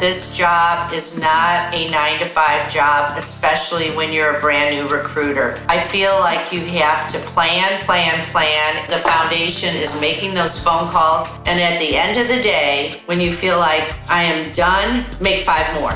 [0.00, 4.88] This job is not a nine to five job, especially when you're a brand new
[4.88, 5.60] recruiter.
[5.68, 8.88] I feel like you have to plan, plan, plan.
[8.88, 11.38] The foundation is making those phone calls.
[11.44, 15.44] And at the end of the day, when you feel like I am done, make
[15.44, 15.92] five more.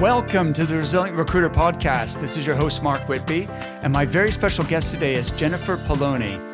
[0.00, 2.20] Welcome to the Resilient Recruiter Podcast.
[2.20, 3.48] This is your host, Mark Whitby,
[3.82, 6.49] and my very special guest today is Jennifer Poloni.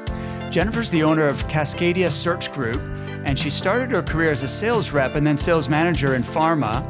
[0.57, 2.80] Jennifer's the owner of Cascadia Search Group,
[3.27, 6.82] and she started her career as a sales rep and then sales manager in pharma.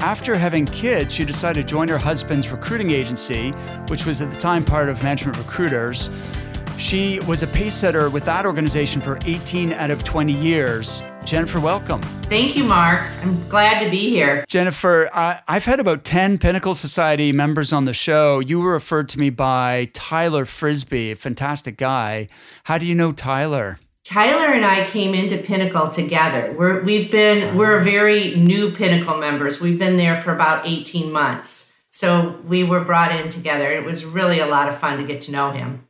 [0.00, 3.52] After having kids, she decided to join her husband's recruiting agency,
[3.88, 6.10] which was at the time part of Management Recruiters.
[6.76, 11.02] She was a pace setter with that organization for 18 out of 20 years.
[11.26, 12.00] Jennifer, welcome.
[12.30, 13.02] Thank you, Mark.
[13.20, 14.44] I'm glad to be here.
[14.48, 18.38] Jennifer, I, have had about 10 Pinnacle Society members on the show.
[18.38, 22.28] You were referred to me by Tyler Frisbee, a fantastic guy.
[22.64, 23.76] How do you know Tyler?
[24.04, 26.54] Tyler and I came into Pinnacle together.
[26.56, 27.82] We're, we've been, we're oh.
[27.82, 29.60] very new Pinnacle members.
[29.60, 31.80] We've been there for about 18 months.
[31.90, 33.68] So we were brought in together.
[33.72, 35.85] And it was really a lot of fun to get to know him.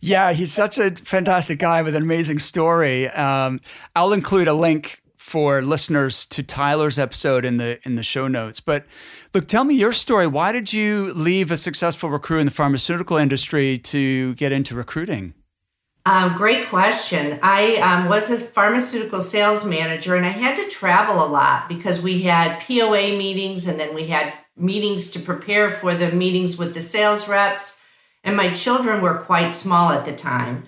[0.00, 3.08] Yeah, he's such a fantastic guy with an amazing story.
[3.08, 3.60] Um,
[3.94, 8.60] I'll include a link for listeners to Tyler's episode in the in the show notes.
[8.60, 8.86] But
[9.34, 10.26] look, tell me your story.
[10.26, 15.34] Why did you leave a successful recruit in the pharmaceutical industry to get into recruiting?
[16.06, 17.38] Um, great question.
[17.42, 22.02] I um, was a pharmaceutical sales manager and I had to travel a lot because
[22.02, 26.72] we had POA meetings and then we had meetings to prepare for the meetings with
[26.72, 27.82] the sales reps
[28.24, 30.64] and my children were quite small at the time.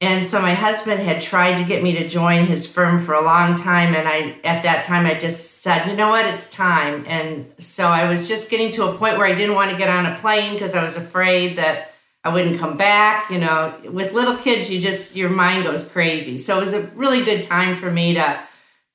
[0.00, 3.24] And so my husband had tried to get me to join his firm for a
[3.24, 3.94] long time.
[3.94, 7.04] And I, at that time, I just said, you know what, it's time.
[7.06, 9.88] And so I was just getting to a point where I didn't want to get
[9.88, 13.30] on a plane because I was afraid that I wouldn't come back.
[13.30, 16.36] You know, with little kids, you just, your mind goes crazy.
[16.36, 18.40] So it was a really good time for me to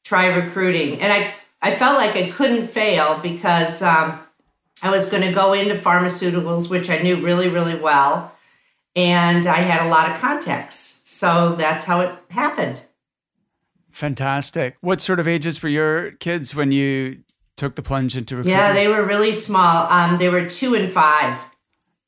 [0.03, 1.01] try recruiting.
[1.01, 4.19] And I, I felt like I couldn't fail because, um,
[4.81, 8.35] I was going to go into pharmaceuticals, which I knew really, really well.
[8.95, 11.01] And I had a lot of contacts.
[11.05, 12.81] So that's how it happened.
[13.91, 14.77] Fantastic.
[14.81, 17.23] What sort of ages were your kids when you
[17.57, 18.57] took the plunge into recruitment?
[18.57, 19.87] Yeah, they were really small.
[19.91, 21.49] Um, they were two and five.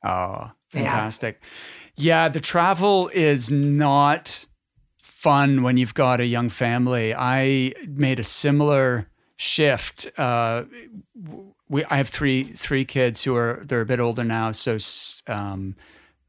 [0.03, 1.41] Oh, fantastic.
[1.95, 2.23] Yeah.
[2.23, 4.45] yeah, the travel is not
[4.97, 7.13] fun when you've got a young family.
[7.13, 10.09] I made a similar shift.
[10.17, 10.63] Uh,
[11.71, 14.51] we I have three three kids who are they're a bit older now.
[14.51, 14.77] So
[15.27, 15.75] um,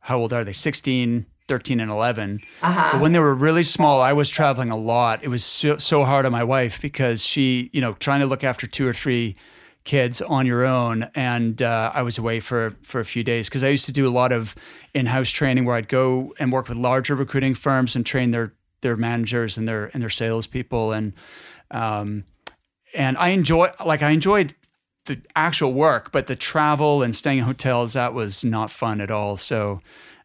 [0.01, 0.53] how old are they?
[0.53, 2.41] 16, 13 and 11.
[2.63, 2.91] Uh-huh.
[2.93, 5.23] But when they were really small, I was traveling a lot.
[5.23, 8.43] It was so, so hard on my wife because she, you know, trying to look
[8.43, 9.37] after two or three
[9.85, 13.65] kids on your own and uh, i was away for for a few days because
[13.65, 14.55] i used to do a lot of
[14.95, 18.97] in-house training where i'd go and work with larger recruiting firms and train their their
[18.97, 21.13] managers and their and their salespeople and
[21.73, 22.23] um
[22.95, 24.55] and i enjoy like i enjoyed
[25.07, 29.11] the actual work, but the travel and staying in hotels that was not fun at
[29.11, 29.37] all.
[29.37, 29.81] So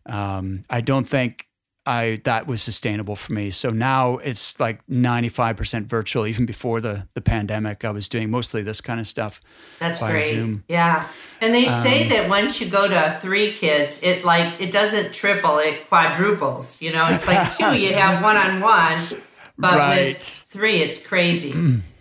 [0.06, 1.48] um, I don't think
[1.88, 3.50] I that was sustainable for me.
[3.50, 6.28] So now it's like ninety five percent virtual.
[6.28, 9.40] Even before the the pandemic, I was doing mostly this kind of stuff.
[9.80, 10.30] That's great.
[10.30, 10.66] Zoom.
[10.68, 11.08] Yeah,
[11.40, 15.14] and they say um, that once you go to three kids, it like it doesn't
[15.14, 16.82] triple, it quadruples.
[16.82, 19.22] You know, it's like two, you have one on one,
[19.58, 20.08] but right.
[20.08, 21.82] with three, it's crazy.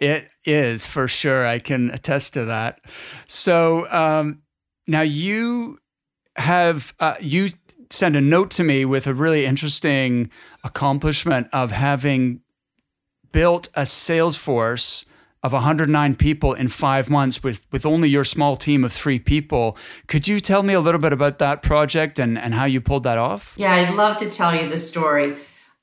[0.00, 1.46] It is for sure.
[1.46, 2.80] I can attest to that.
[3.26, 4.42] So um,
[4.86, 5.78] now you
[6.36, 7.50] have uh, you
[7.90, 10.30] sent a note to me with a really interesting
[10.62, 12.40] accomplishment of having
[13.30, 15.04] built a sales force
[15.42, 19.76] of 109 people in five months with, with only your small team of three people.
[20.06, 23.02] Could you tell me a little bit about that project and, and how you pulled
[23.02, 23.54] that off?
[23.58, 25.34] Yeah, I'd love to tell you the story.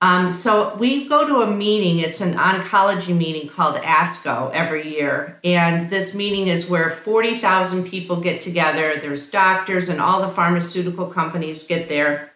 [0.04, 5.40] Um, so we go to a meeting, it's an oncology meeting called ASCO every year.
[5.44, 8.98] And this meeting is where 40,000 people get together.
[9.00, 12.32] There's doctors and all the pharmaceutical companies get there.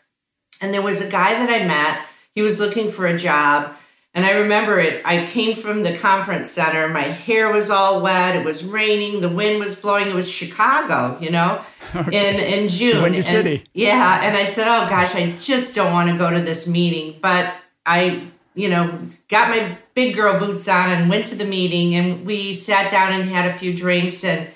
[0.62, 3.76] And there was a guy that I met, he was looking for a job.
[4.16, 8.36] And I remember it, I came from the conference center, my hair was all wet,
[8.36, 11.62] it was raining, the wind was blowing, it was Chicago, you know?
[11.96, 12.30] okay.
[12.30, 13.02] in in June.
[13.02, 13.64] Windy and, City.
[13.74, 17.20] Yeah, and I said, "Oh gosh, I just don't want to go to this meeting,"
[17.22, 17.54] but
[17.86, 22.26] I, you know, got my big girl boots on and went to the meeting, and
[22.26, 24.48] we sat down and had a few drinks and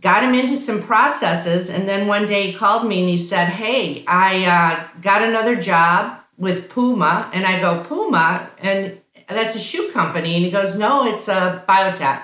[0.00, 1.76] got him into some processes.
[1.76, 5.56] And then one day he called me and he said, "Hey, I uh, got another
[5.56, 8.98] job with Puma," and I go, "Puma," and
[9.28, 12.22] that's a shoe company, and he goes, "No, it's a biotech."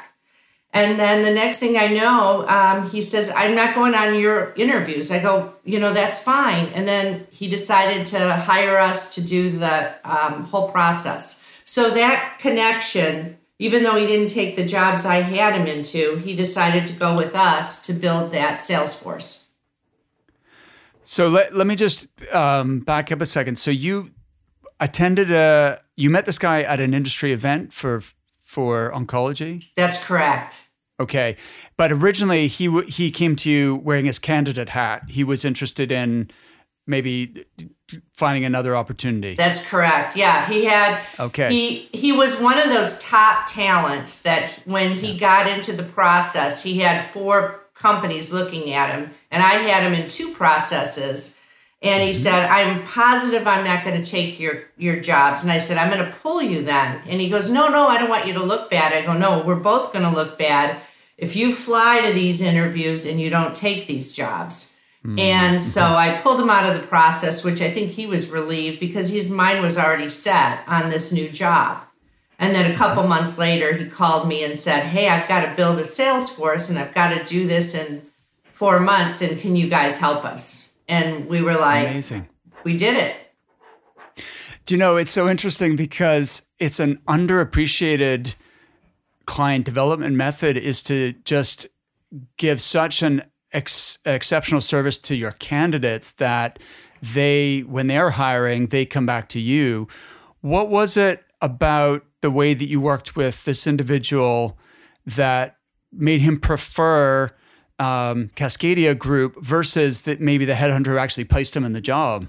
[0.75, 4.53] And then the next thing I know, um, he says, I'm not going on your
[4.57, 5.13] interviews.
[5.13, 6.67] I go, you know, that's fine.
[6.75, 11.63] And then he decided to hire us to do the um, whole process.
[11.65, 16.35] So that connection, even though he didn't take the jobs I had him into, he
[16.35, 19.54] decided to go with us to build that sales force.
[21.05, 23.57] So let, let me just um, back up a second.
[23.57, 24.11] So you
[24.81, 28.03] attended a, you met this guy at an industry event for
[28.43, 29.65] for oncology.
[29.75, 30.71] That's correct.
[31.01, 31.37] Okay,
[31.77, 35.11] but originally he w- he came to you wearing his candidate hat.
[35.11, 36.31] He was interested in
[36.87, 37.45] maybe
[38.15, 39.35] finding another opportunity.
[39.35, 40.17] That's correct.
[40.17, 41.03] Yeah, he had.
[41.19, 41.51] Okay.
[41.51, 46.63] He he was one of those top talents that when he got into the process,
[46.63, 51.41] he had four companies looking at him, and I had him in two processes.
[51.83, 52.23] And he mm-hmm.
[52.23, 55.93] said, "I'm positive I'm not going to take your your jobs." And I said, "I'm
[55.93, 58.43] going to pull you then." And he goes, "No, no, I don't want you to
[58.43, 60.77] look bad." I go, "No, we're both going to look bad
[61.19, 65.19] if you fly to these interviews and you don't take these jobs." Mm-hmm.
[65.19, 68.81] And so I pulled him out of the process, which I think he was relieved
[68.81, 71.85] because his mind was already set on this new job.
[72.45, 75.57] And then a couple months later, he called me and said, Hey, I've got to
[75.57, 78.03] build a sales force and I've got to do this in
[78.51, 79.23] four months.
[79.23, 80.79] And can you guys help us?
[80.87, 82.29] And we were like, Amazing.
[82.63, 83.17] We did it.
[84.67, 88.35] Do you know, it's so interesting because it's an underappreciated
[89.25, 91.67] client development method is to just
[92.37, 93.23] give such an
[93.55, 96.59] ex- exceptional service to your candidates that
[97.01, 99.89] they, when they're hiring, they come back to you.
[100.43, 104.57] What was it about the way that you worked with this individual
[105.05, 105.59] that
[105.93, 107.31] made him prefer
[107.79, 112.27] um, Cascadia Group versus that maybe the headhunter who actually placed him in the job?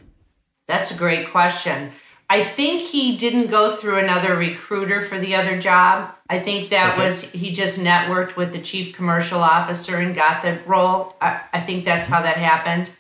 [0.67, 1.91] That's a great question.
[2.29, 6.13] I think he didn't go through another recruiter for the other job.
[6.29, 7.03] I think that okay.
[7.05, 11.15] was he just networked with the chief commercial officer and got the role.
[11.21, 12.93] I, I think that's how that happened.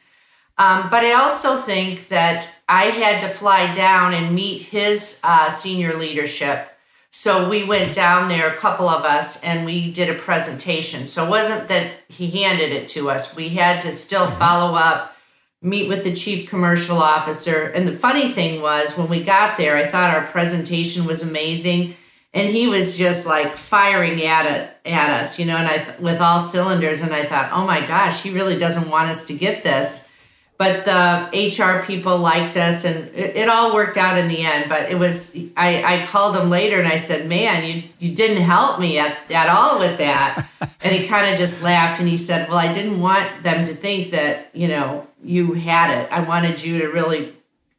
[0.57, 5.49] Um, but I also think that I had to fly down and meet his uh,
[5.49, 6.71] senior leadership
[7.17, 11.07] so we went down there, a couple of us, and we did a presentation.
[11.07, 13.37] So it wasn't that he handed it to us.
[13.37, 14.37] We had to still mm-hmm.
[14.37, 15.15] follow up,
[15.61, 17.71] meet with the chief commercial officer.
[17.73, 21.95] And the funny thing was, when we got there, I thought our presentation was amazing.
[22.33, 26.19] And he was just like firing at it at us, you know, and I with
[26.19, 27.01] all cylinders.
[27.01, 30.13] And I thought, oh my gosh, he really doesn't want us to get this
[30.57, 34.69] but the HR people liked us and it, it, all worked out in the end.
[34.69, 38.41] But it was, I, I called him later and I said, man, you, you didn't
[38.41, 40.47] help me at, at all with that.
[40.81, 43.73] and he kind of just laughed and he said, well, I didn't want them to
[43.73, 46.09] think that, you know, you had it.
[46.11, 47.33] I wanted you to really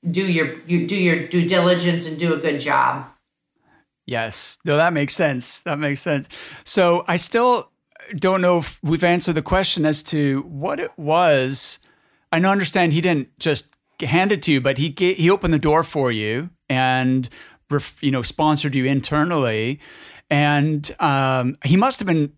[0.09, 3.07] do your, you do your due diligence and do a good job.
[4.05, 4.59] Yes.
[4.67, 5.61] No, that makes sense.
[5.61, 6.29] That makes sense.
[6.65, 7.71] So I still
[8.15, 11.81] don't know if we've answered the question as to what it was
[12.33, 15.83] I understand he didn't just hand it to you, but he he opened the door
[15.83, 17.29] for you and
[18.01, 19.81] you know sponsored you internally,
[20.31, 22.33] and um, he must have been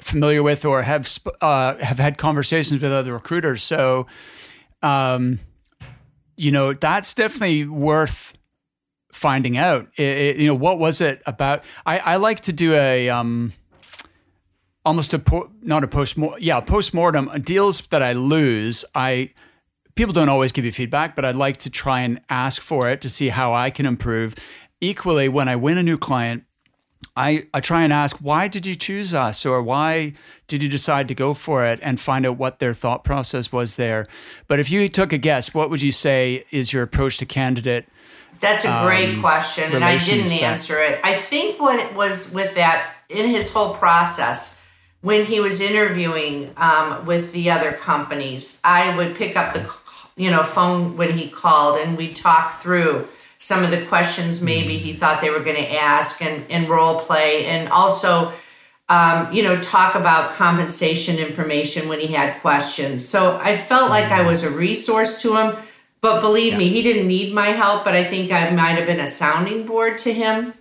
[0.00, 1.08] familiar with or have
[1.40, 3.62] uh, have had conversations with other recruiters.
[3.62, 4.06] So,
[4.82, 5.40] um,
[6.36, 8.34] you know, that's definitely worth
[9.12, 9.88] finding out.
[9.96, 11.64] It, it, you know, what was it about?
[11.84, 13.52] I, I like to do a um,
[14.84, 18.84] almost a po- not a post yeah post mortem deals that I lose.
[18.94, 19.32] I
[19.94, 23.00] people don't always give you feedback, but I'd like to try and ask for it
[23.02, 24.34] to see how I can improve.
[24.80, 26.44] Equally, when I win a new client,
[27.16, 29.44] I, I try and ask, why did you choose us?
[29.44, 30.12] Or why
[30.46, 33.74] did you decide to go for it and find out what their thought process was
[33.74, 34.06] there?
[34.46, 37.88] But if you took a guess, what would you say is your approach to candidate?
[38.38, 41.00] That's a great um, question, and I didn't answer it.
[41.02, 44.67] I think what it was with that in his whole process,
[45.00, 49.72] when he was interviewing um, with the other companies, I would pick up the
[50.16, 53.06] you know phone when he called and we'd talk through
[53.38, 56.98] some of the questions maybe he thought they were going to ask and, and role
[56.98, 58.32] play and also
[58.88, 63.08] um, you know talk about compensation information when he had questions.
[63.08, 65.56] So i felt like i was a resource to him
[66.00, 66.58] but believe yeah.
[66.58, 69.64] me he didn't need my help but i think i might have been a sounding
[69.64, 70.52] board to him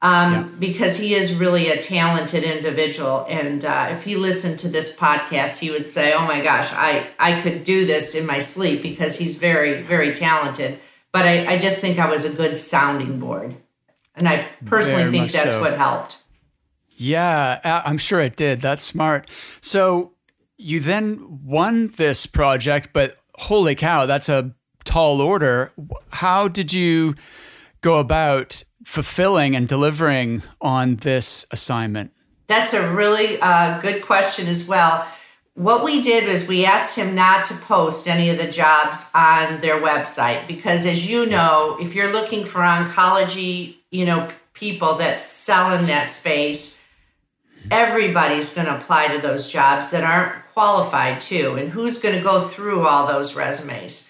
[0.00, 0.48] um, yeah.
[0.58, 3.26] because he is really a talented individual.
[3.28, 7.08] And uh, if he listened to this podcast, he would say, "Oh my gosh, I
[7.18, 10.78] I could do this in my sleep," because he's very very talented.
[11.10, 13.56] But I, I just think I was a good sounding board,
[14.14, 15.60] and I personally very think that's so.
[15.60, 16.22] what helped.
[16.96, 18.60] Yeah, I'm sure it did.
[18.60, 19.30] That's smart.
[19.60, 20.14] So
[20.56, 24.52] you then won this project, but holy cow, that's a
[24.84, 25.72] tall order.
[26.10, 27.14] How did you
[27.80, 32.10] go about fulfilling and delivering on this assignment?
[32.46, 35.06] That's a really uh, good question as well.
[35.52, 39.60] What we did was we asked him not to post any of the jobs on
[39.60, 45.20] their website because, as you know, if you're looking for oncology, you know, people that
[45.20, 46.88] sell in that space,
[47.70, 51.56] everybody's going to apply to those jobs that aren't qualified too.
[51.56, 54.07] And who's going to go through all those resumes?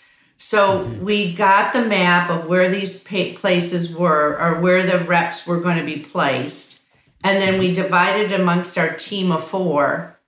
[0.51, 5.61] So we got the map of where these places were or where the reps were
[5.61, 6.87] going to be placed.
[7.23, 10.19] And then we divided amongst our team of four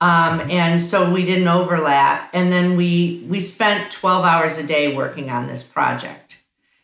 [0.00, 2.28] um, and so we didn't overlap.
[2.32, 6.42] And then we we spent 12 hours a day working on this project.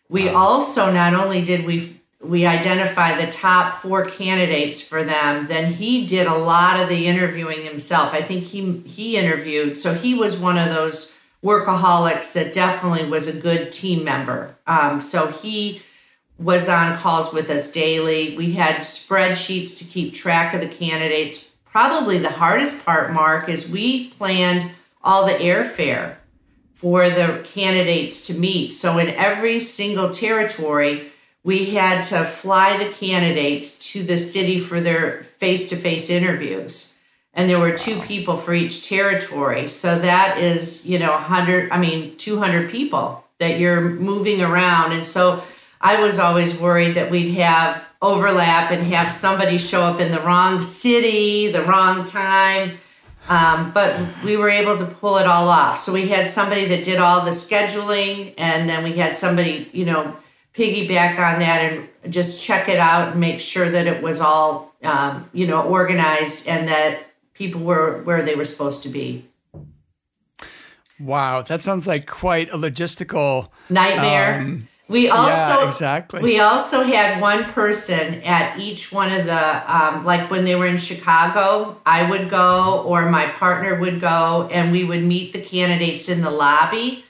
[0.08, 0.36] We wow.
[0.36, 6.06] also not only did we we identify the top four candidates for them, then he
[6.06, 8.14] did a lot of the interviewing himself.
[8.14, 11.13] I think he he interviewed, so he was one of those
[11.44, 14.56] workaholics that definitely was a good team member.
[14.66, 15.82] Um, so he
[16.38, 18.36] was on calls with us daily.
[18.36, 23.72] We had spreadsheets to keep track of the candidates probably the hardest part, Mark, is
[23.72, 24.70] we planned
[25.02, 26.14] all the airfare
[26.72, 28.68] for the candidates to meet.
[28.68, 31.08] So in every single territory,
[31.42, 36.93] we had to fly the candidates to the city for their face to face interviews.
[37.34, 39.66] And there were two people for each territory.
[39.66, 44.92] So that is, you know, 100, I mean, 200 people that you're moving around.
[44.92, 45.42] And so
[45.80, 50.20] I was always worried that we'd have overlap and have somebody show up in the
[50.20, 52.78] wrong city, the wrong time.
[53.28, 55.78] Um, but we were able to pull it all off.
[55.78, 59.86] So we had somebody that did all the scheduling, and then we had somebody, you
[59.86, 60.14] know,
[60.54, 64.74] piggyback on that and just check it out and make sure that it was all,
[64.84, 67.00] um, you know, organized and that
[67.34, 69.26] people were where they were supposed to be.
[70.98, 74.40] Wow, that sounds like quite a logistical nightmare.
[74.40, 76.22] Um, we also yeah, exactly.
[76.22, 80.66] We also had one person at each one of the um, like when they were
[80.66, 85.40] in Chicago, I would go or my partner would go, and we would meet the
[85.40, 87.04] candidates in the lobby.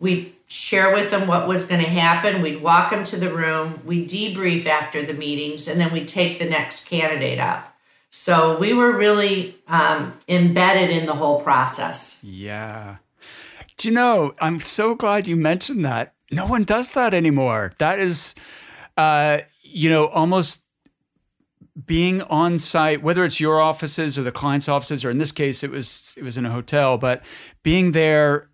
[0.00, 2.42] We'd share with them what was going to happen.
[2.42, 3.80] We'd walk them to the room.
[3.84, 7.69] We debrief after the meetings, and then we take the next candidate up.
[8.10, 12.24] So we were really um, embedded in the whole process.
[12.24, 12.96] Yeah.
[13.76, 14.32] Do you know?
[14.40, 17.72] I'm so glad you mentioned that no one does that anymore.
[17.78, 18.34] That is,
[18.96, 20.64] uh, you know, almost
[21.86, 25.62] being on site, whether it's your offices or the client's offices, or in this case,
[25.62, 27.24] it was it was in a hotel, but
[27.62, 28.50] being there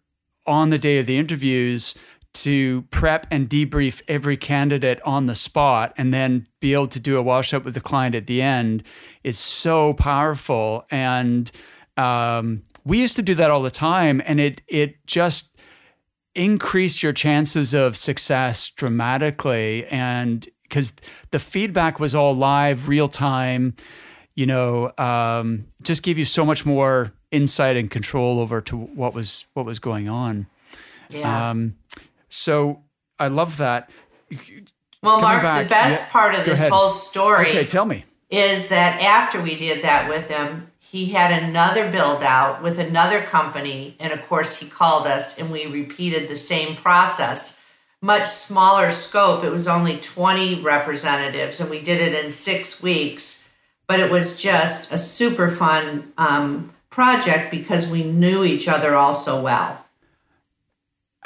[0.46, 1.94] on the day of the interviews
[2.42, 7.16] to prep and debrief every candidate on the spot and then be able to do
[7.16, 8.82] a wash up with the client at the end
[9.24, 11.50] is so powerful and
[11.96, 15.56] um, we used to do that all the time and it it just
[16.36, 19.86] increased your chances of success dramatically.
[19.86, 20.94] And because
[21.30, 23.74] the feedback was all live, real time,
[24.34, 29.14] you know, um, just give you so much more insight and control over to what
[29.14, 30.46] was what was going on.
[31.08, 31.50] Yeah.
[31.50, 31.76] Um,
[32.28, 32.82] so
[33.18, 33.90] I love that.
[35.02, 37.50] Well, Coming Mark, back, the best yeah, part of this whole story.
[37.50, 38.04] Okay, tell me.
[38.28, 43.20] Is that after we did that with him, he had another build out with another
[43.20, 43.96] company.
[43.98, 47.68] And of course, he called us and we repeated the same process.
[48.00, 49.42] Much smaller scope.
[49.42, 53.54] It was only 20 representatives and we did it in six weeks.
[53.88, 59.14] But it was just a super fun um, project because we knew each other all
[59.14, 59.85] so well.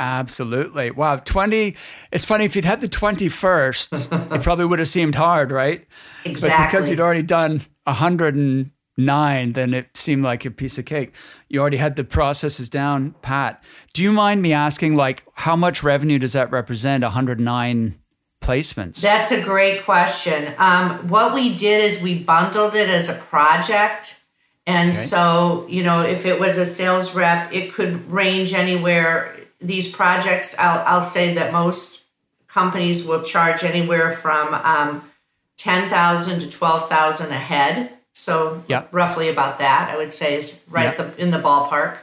[0.01, 0.91] Absolutely.
[0.91, 1.17] Wow.
[1.17, 1.77] 20.
[2.11, 5.87] It's funny, if you'd had the 21st, it probably would have seemed hard, right?
[6.25, 6.59] Exactly.
[6.59, 11.15] But because you'd already done 100 and then it seemed like a piece of cake.
[11.49, 13.63] You already had the processes down pat.
[13.93, 17.03] Do you mind me asking, like, how much revenue does that represent?
[17.03, 17.99] 109
[18.43, 19.01] placements?
[19.01, 20.55] That's a great question.
[20.59, 24.25] Um, what we did is we bundled it as a project.
[24.67, 24.97] And okay.
[24.99, 29.35] so, you know, if it was a sales rep, it could range anywhere.
[29.61, 32.07] These projects, I'll, I'll say that most
[32.49, 35.11] companies will charge anywhere from um,
[35.59, 38.87] 10,000 to 12,000 a head so yeah.
[38.93, 41.99] roughly about that, I would say is right the, in the ballpark.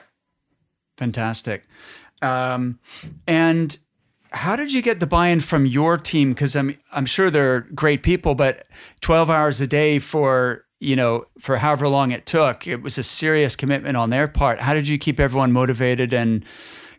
[0.97, 1.65] Fantastic.
[2.21, 2.79] Um,
[3.27, 3.77] and
[4.31, 6.29] how did you get the buy-in from your team?
[6.29, 8.65] Because I'm I'm sure they're great people, but
[9.01, 13.03] 12 hours a day for you know for however long it took, it was a
[13.03, 14.61] serious commitment on their part.
[14.61, 16.43] How did you keep everyone motivated and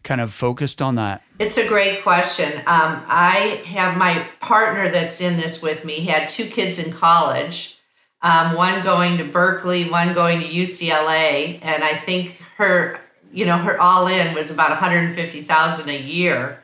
[0.02, 1.22] kind of focused on that?
[1.38, 2.52] It's a great question.
[2.60, 5.94] Um, I have my partner that's in this with me.
[5.94, 7.78] He had two kids in college
[8.20, 13.00] um, one going to Berkeley, one going to UCLA, and I think her,
[13.32, 16.62] you know, her all in was about 150,000 a year.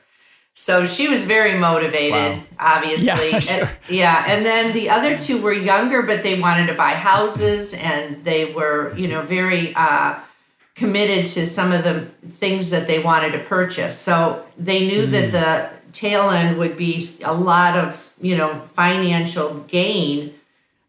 [0.56, 2.44] So she was very motivated, wow.
[2.76, 3.30] obviously.
[3.30, 3.64] Yeah, sure.
[3.64, 4.24] and, yeah.
[4.26, 8.52] And then the other two were younger, but they wanted to buy houses and they
[8.52, 10.18] were, you know, very uh,
[10.74, 13.96] committed to some of the things that they wanted to purchase.
[13.96, 15.10] So they knew mm.
[15.10, 20.34] that the tail end would be a lot of, you know, financial gain,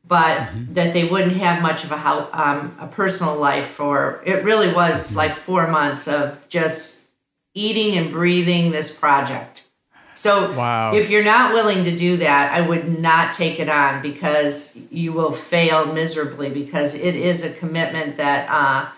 [0.08, 0.74] but mm-hmm.
[0.74, 5.10] that they wouldn't have much of a, um, a personal life for it really was
[5.10, 5.18] mm-hmm.
[5.18, 7.12] like four months of just
[7.54, 9.68] eating and breathing this project.
[10.16, 10.94] So wow.
[10.94, 15.12] if you're not willing to do that, I would not take it on because you
[15.12, 18.90] will fail miserably because it is a commitment that uh,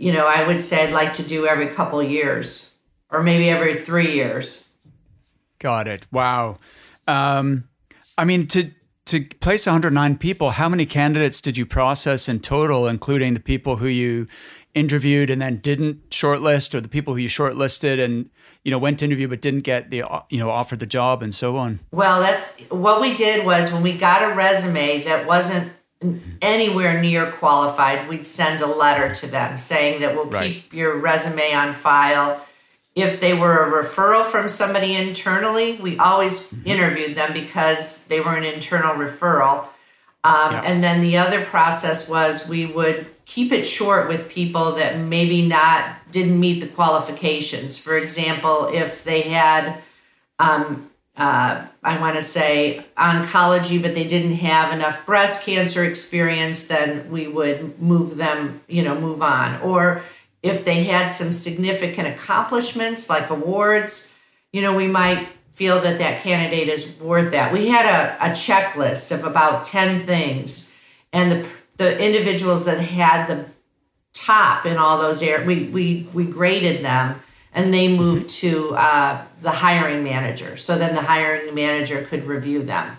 [0.00, 2.78] you know, I would say I'd like to do every couple years
[3.10, 4.72] or maybe every 3 years.
[5.58, 6.06] Got it.
[6.10, 6.58] Wow.
[7.06, 7.68] Um,
[8.16, 8.70] I mean to
[9.06, 13.76] to place 109 people, how many candidates did you process in total including the people
[13.76, 14.26] who you
[14.72, 18.30] interviewed and then didn't shortlist or the people who you shortlisted and
[18.64, 21.34] you know went to interview but didn't get the you know offered the job and
[21.34, 25.76] so on well that's what we did was when we got a resume that wasn't
[26.40, 30.54] anywhere near qualified we'd send a letter to them saying that we'll right.
[30.54, 32.44] keep your resume on file
[32.94, 36.68] if they were a referral from somebody internally we always mm-hmm.
[36.68, 39.66] interviewed them because they were an internal referral
[40.22, 40.62] um, yeah.
[40.64, 45.46] and then the other process was we would keep it short with people that maybe
[45.46, 47.82] not didn't meet the qualifications.
[47.82, 49.78] For example, if they had,
[50.40, 56.68] um, uh, I want to say oncology, but they didn't have enough breast cancer experience,
[56.68, 59.60] then we would move them, you know, move on.
[59.62, 60.02] Or
[60.42, 64.18] if they had some significant accomplishments like awards,
[64.52, 67.52] you know, we might feel that that candidate is worth that.
[67.52, 70.82] We had a, a checklist of about 10 things,
[71.12, 73.46] and the the individuals that had the
[74.12, 77.18] top in all those areas, we, we, we graded them
[77.54, 80.56] and they moved to uh, the hiring manager.
[80.56, 82.96] So then the hiring manager could review them.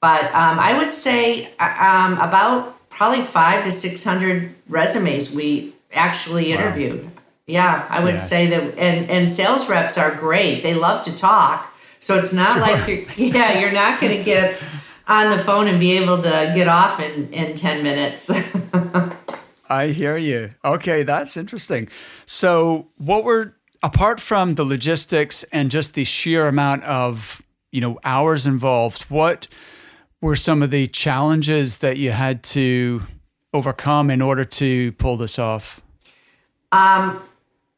[0.00, 6.52] But um, I would say uh, um, about probably five to 600 resumes we actually
[6.52, 7.04] interviewed.
[7.04, 7.10] Wow.
[7.46, 8.28] Yeah, I would yes.
[8.28, 10.62] say that, and, and sales reps are great.
[10.62, 11.72] They love to talk.
[12.00, 12.62] So it's not sure.
[12.62, 14.60] like you're, yeah, you're not going to get
[15.06, 18.30] on the phone and be able to get off in, in 10 minutes.
[19.70, 20.50] I hear you.
[20.64, 21.88] Okay, that's interesting.
[22.24, 27.98] So, what were apart from the logistics and just the sheer amount of, you know,
[28.04, 29.48] hours involved, what
[30.20, 33.02] were some of the challenges that you had to
[33.52, 35.80] overcome in order to pull this off?
[36.72, 37.22] Um,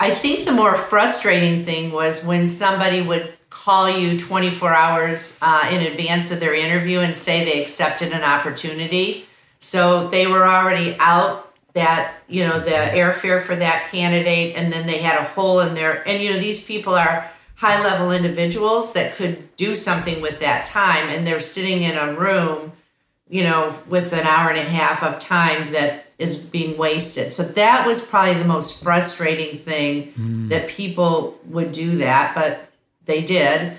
[0.01, 5.69] I think the more frustrating thing was when somebody would call you 24 hours uh,
[5.71, 9.27] in advance of their interview and say they accepted an opportunity.
[9.59, 14.87] So they were already out that, you know, the airfare for that candidate, and then
[14.87, 16.07] they had a hole in there.
[16.09, 20.65] And, you know, these people are high level individuals that could do something with that
[20.65, 22.73] time, and they're sitting in a room,
[23.29, 27.31] you know, with an hour and a half of time that is being wasted.
[27.33, 30.49] So that was probably the most frustrating thing mm.
[30.49, 32.35] that people would do that.
[32.35, 32.69] But
[33.05, 33.73] they did.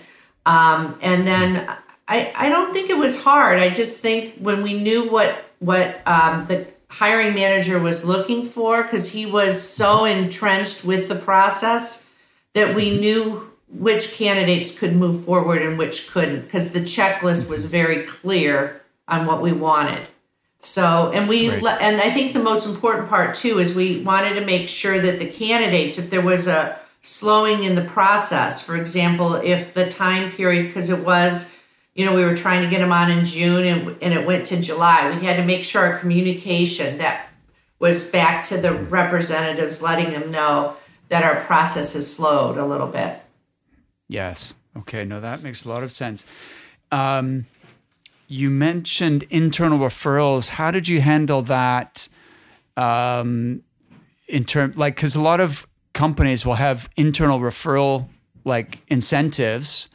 [0.45, 1.69] Um, and then
[2.07, 3.59] I, I don't think it was hard.
[3.59, 8.83] I just think when we knew what what um, the hiring manager was looking for,
[8.83, 10.23] because he was so mm-hmm.
[10.23, 12.13] entrenched with the process
[12.53, 13.01] that we mm-hmm.
[13.01, 18.81] knew which candidates could move forward and which couldn't, because the checklist was very clear
[19.07, 20.07] on what we wanted.
[20.61, 21.81] So, and we, right.
[21.81, 25.19] and I think the most important part too is we wanted to make sure that
[25.19, 28.65] the candidates, if there was a slowing in the process.
[28.65, 31.58] For example, if the time period, because it was,
[31.99, 34.47] you know, we were trying to get them on in June and, and it went
[34.47, 37.27] to July, we had to make sure our communication that
[37.77, 40.77] was back to the representatives, letting them know
[41.09, 43.19] that our process has slowed a little bit.
[44.07, 44.55] Yes.
[44.77, 45.03] Okay.
[45.03, 46.25] No, that makes a lot of sense.
[46.89, 47.47] Um,
[48.29, 50.51] you mentioned internal referrals.
[50.51, 52.07] How did you handle that?
[52.77, 53.63] Um,
[54.29, 58.07] in term, like, because a lot of companies will have internal referral
[58.45, 59.89] like incentives.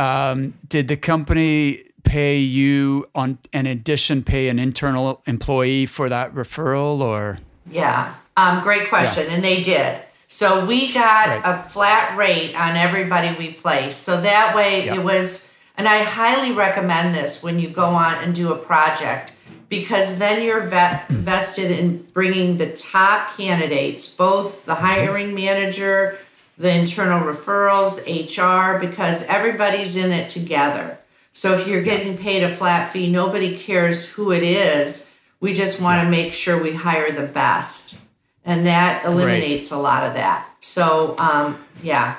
[0.00, 6.34] Um, did the company pay you on in addition pay an internal employee for that
[6.34, 7.38] referral or?
[7.70, 9.34] Yeah, um, great question, yeah.
[9.34, 10.00] and they did.
[10.26, 11.42] So we got right.
[11.44, 14.02] a flat rate on everybody we placed.
[14.02, 18.34] So that way it was, and I highly recommend this when you go on and
[18.34, 19.34] do a project
[19.68, 26.16] because then you're vet, vested in bringing the top candidates, both the hiring manager,
[26.60, 30.98] the internal referrals, HR, because everybody's in it together.
[31.32, 35.18] So if you're getting paid a flat fee, nobody cares who it is.
[35.40, 38.04] We just want to make sure we hire the best.
[38.44, 40.46] And that eliminates a lot of that.
[40.60, 42.16] So, um, yeah.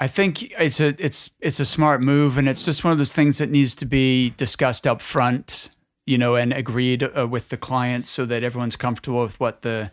[0.00, 3.12] I think it's a it's it's a smart move, and it's just one of those
[3.12, 5.68] things that needs to be discussed up front,
[6.06, 9.90] you know, and agreed uh, with the client so that everyone's comfortable with what the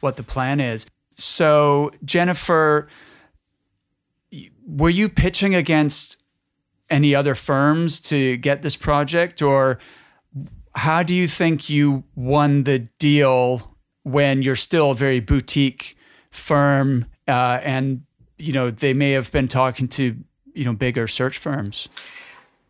[0.00, 0.86] what the plan is.
[1.16, 2.88] So, Jennifer,
[4.66, 6.22] were you pitching against
[6.90, 9.78] any other firms to get this project, or
[10.74, 15.96] how do you think you won the deal when you're still a very boutique
[16.30, 18.02] firm uh, and
[18.38, 20.16] you know they may have been talking to
[20.54, 21.88] you know bigger search firms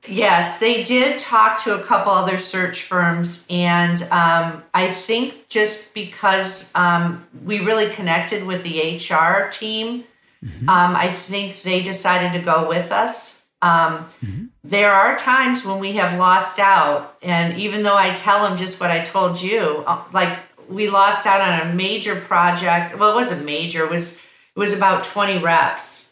[0.08, 5.94] yes they did talk to a couple other search firms and um, i think just
[5.94, 10.04] because um, we really connected with the hr team
[10.44, 10.68] mm-hmm.
[10.68, 14.44] um, i think they decided to go with us um, mm-hmm.
[14.62, 18.80] there are times when we have lost out and even though i tell them just
[18.80, 23.14] what i told you uh, like we lost out on a major project well it
[23.14, 26.05] wasn't major it was it was about 20 reps.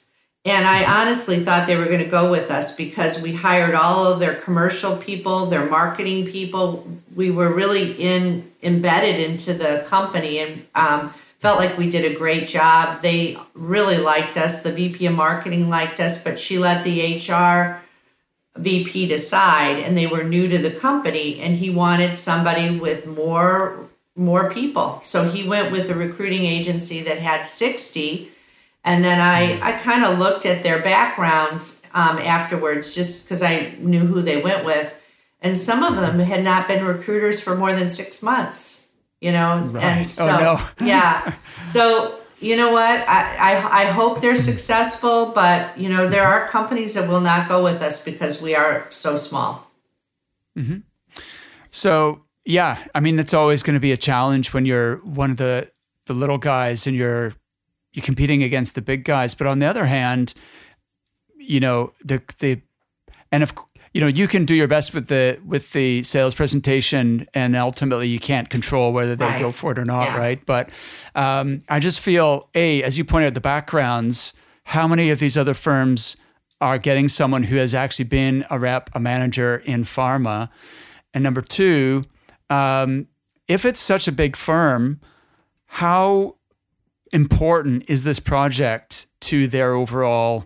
[0.47, 4.07] And I honestly thought they were going to go with us because we hired all
[4.07, 6.87] of their commercial people, their marketing people.
[7.15, 12.15] We were really in embedded into the company and um, felt like we did a
[12.15, 13.01] great job.
[13.01, 14.63] They really liked us.
[14.63, 17.83] The VP of marketing liked us, but she let the HR
[18.57, 23.89] VP decide, and they were new to the company, and he wanted somebody with more
[24.17, 25.01] more people.
[25.03, 28.31] So he went with a recruiting agency that had 60
[28.85, 33.75] and then I, I kind of looked at their backgrounds um, afterwards just because I
[33.79, 35.01] knew who they went with.
[35.41, 39.69] And some of them had not been recruiters for more than six months, you know?
[39.71, 39.85] Right.
[39.85, 40.87] And oh, so, oh, no.
[40.87, 41.35] yeah.
[41.63, 43.09] So, you know what?
[43.09, 47.49] I, I, I hope they're successful, but, you know, there are companies that will not
[47.49, 49.71] go with us because we are so small.
[50.59, 50.79] Mm-hmm.
[51.65, 55.39] So, yeah, I mean, it's always going to be a challenge when you're one of
[55.39, 55.71] the,
[56.05, 57.33] the little guys and you're
[57.95, 59.35] you're competing against the big guys.
[59.35, 60.35] But on the other hand,
[61.39, 62.61] you know the the
[63.33, 63.53] and if
[63.93, 68.09] you know you can do your best with the with the sales presentation, and ultimately
[68.09, 69.41] you can't control whether they right.
[69.41, 70.19] go for it or not, yeah.
[70.19, 70.45] right?
[70.45, 70.69] But
[71.15, 74.35] um, I just feel a as you pointed out the backgrounds.
[74.69, 76.17] How many of these other firms
[76.61, 80.49] are getting someone who has actually been a rep, a manager in pharma?
[81.13, 82.05] And number two,
[82.49, 83.07] um,
[83.47, 85.01] if it's such a big firm,
[85.67, 86.37] how
[87.15, 90.45] important is this project to their overall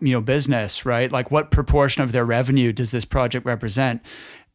[0.00, 4.02] you know business right like what proportion of their revenue does this project represent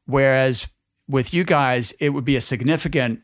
[0.05, 0.69] whereas
[1.09, 3.19] with you guys it would be a significant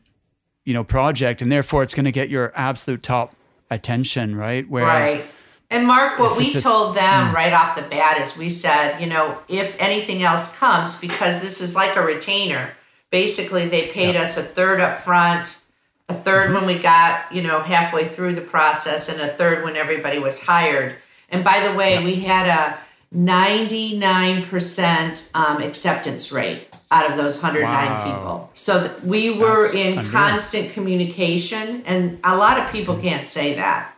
[0.64, 3.34] you know project and therefore it's going to get your absolute top
[3.70, 5.24] attention right whereas right
[5.70, 7.32] and mark what we told them mm.
[7.32, 11.60] right off the bat is we said you know if anything else comes because this
[11.60, 12.72] is like a retainer
[13.10, 14.22] basically they paid yep.
[14.22, 15.60] us a third up front
[16.08, 19.74] a 3rd when we got, you know, halfway through the process, and a third when
[19.76, 20.96] everybody was hired.
[21.28, 22.78] And by the way, we had a
[23.14, 28.04] 99% um, acceptance rate out of those 109 wow.
[28.04, 28.50] people.
[28.54, 30.12] So we were That's in unreal.
[30.12, 33.92] constant communication, and a lot of people can't say that.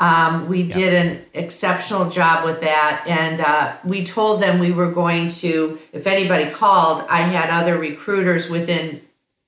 [0.00, 0.72] Um, we yep.
[0.72, 5.76] did an exceptional job with that, and uh, we told them we were going to,
[5.92, 9.00] if anybody called, I had other recruiters within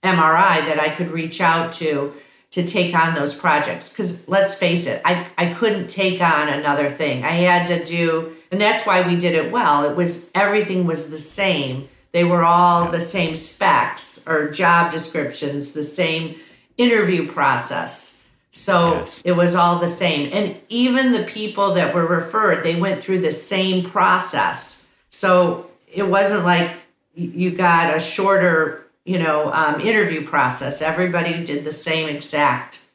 [0.02, 2.12] MRI that I could reach out to
[2.50, 3.92] to take on those projects.
[3.92, 7.22] Because let's face it, I, I couldn't take on another thing.
[7.22, 9.88] I had to do, and that's why we did it well.
[9.88, 11.88] It was everything was the same.
[12.12, 16.36] They were all the same specs or job descriptions, the same
[16.76, 18.28] interview process.
[18.50, 19.22] So yes.
[19.24, 20.28] it was all the same.
[20.32, 24.92] And even the people that were referred, they went through the same process.
[25.08, 26.72] So it wasn't like
[27.14, 30.80] you got a shorter you know um, interview process.
[30.80, 32.88] Everybody did the same exact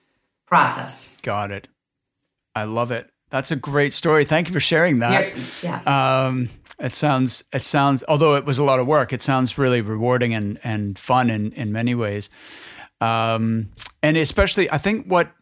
[0.46, 1.20] process.
[1.20, 1.68] Got it.
[2.56, 3.10] I love it.
[3.30, 4.24] That's a great story.
[4.24, 5.36] Thank you for sharing that.
[5.62, 6.26] Yeah, yeah.
[6.28, 6.50] Um,
[6.80, 10.34] it sounds it sounds although it was a lot of work it sounds really rewarding
[10.34, 12.30] and and fun in in many ways.
[13.02, 15.34] Um, and especially i think what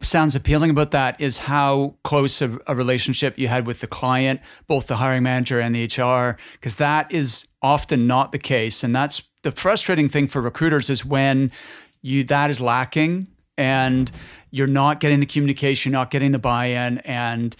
[0.00, 4.40] sounds appealing about that is how close a, a, relationship you had with the client,
[4.66, 8.82] both the hiring manager and the HR, because that is often not the case.
[8.82, 11.52] And that's the frustrating thing for recruiters is when
[12.00, 14.10] you that is lacking and
[14.50, 17.54] you're not getting the communication, not getting the buy-in, and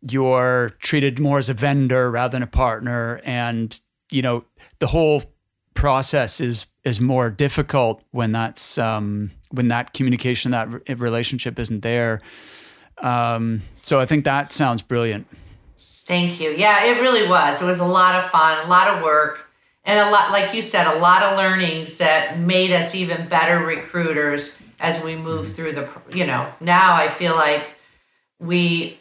[0.00, 3.20] you're treated more as a vendor rather than a partner.
[3.24, 3.78] And,
[4.10, 4.44] you know,
[4.78, 5.22] the whole
[5.74, 11.80] process is is more difficult when that's um, when that communication, that re- relationship isn't
[11.80, 12.20] there.
[12.98, 15.26] Um, so I think that sounds brilliant.
[16.04, 16.50] Thank you.
[16.50, 17.62] Yeah, it really was.
[17.62, 19.50] It was a lot of fun, a lot of work,
[19.84, 23.58] and a lot, like you said, a lot of learnings that made us even better
[23.58, 25.54] recruiters as we move mm-hmm.
[25.54, 25.90] through the.
[26.14, 27.76] You know, now I feel like
[28.38, 28.98] we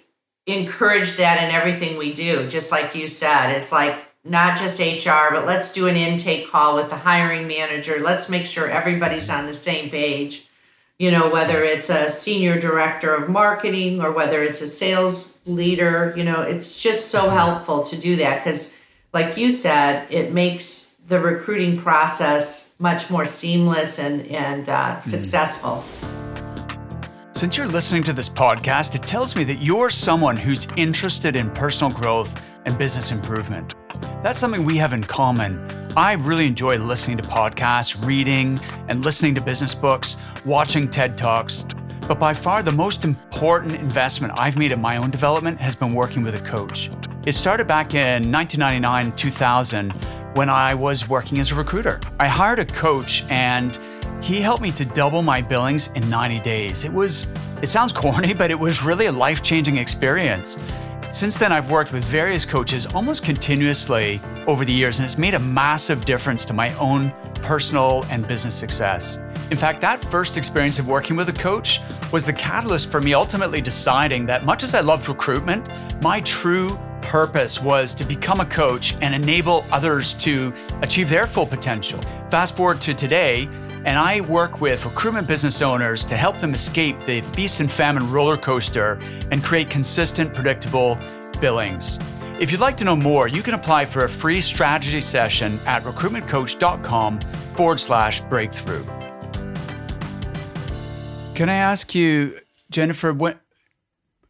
[0.48, 3.52] encourage that in everything we do, just like you said.
[3.52, 7.98] It's like not just HR, but let's do an intake call with the hiring manager.
[8.00, 10.48] Let's make sure everybody's on the same page.
[11.00, 16.13] You know, whether it's a senior director of marketing or whether it's a sales leader,
[16.15, 17.36] you know, it's just so mm-hmm.
[17.36, 18.81] helpful to do that because,
[19.13, 25.02] like you said, it makes the recruiting process much more seamless and, and uh, mm.
[25.02, 25.84] successful.
[27.34, 31.50] Since you're listening to this podcast, it tells me that you're someone who's interested in
[31.52, 33.74] personal growth and business improvement.
[34.24, 35.60] That's something we have in common.
[35.97, 41.65] I really enjoy listening to podcasts, reading, and listening to business books, watching TED Talks.
[42.08, 45.93] But by far, the most important investment I've made in my own development has been
[45.93, 46.89] working with a coach.
[47.23, 49.91] It started back in 1999 2000
[50.34, 51.99] when I was working as a recruiter.
[52.19, 53.77] I hired a coach and
[54.23, 56.84] he helped me to double my billings in 90 days.
[56.84, 57.27] It was,
[57.62, 60.57] it sounds corny, but it was really a life changing experience.
[61.12, 65.36] Since then, I've worked with various coaches almost continuously over the years, and it's made
[65.36, 67.12] a massive difference to my own
[67.43, 69.19] personal and business success.
[69.51, 71.81] In fact, that first experience of working with a coach
[72.12, 75.69] was the catalyst for me ultimately deciding that much as I loved recruitment,
[76.01, 81.45] my true purpose was to become a coach and enable others to achieve their full
[81.45, 81.99] potential.
[82.29, 83.49] Fast forward to today,
[83.85, 88.11] and I work with recruitment business owners to help them escape the feast and famine
[88.11, 88.99] roller coaster
[89.31, 90.97] and create consistent, predictable
[91.39, 91.97] billings.
[92.39, 95.83] If you'd like to know more, you can apply for a free strategy session at
[95.83, 97.19] recruitmentcoach.com
[97.55, 98.83] forward slash breakthrough.
[101.35, 103.39] Can I ask you, Jennifer, when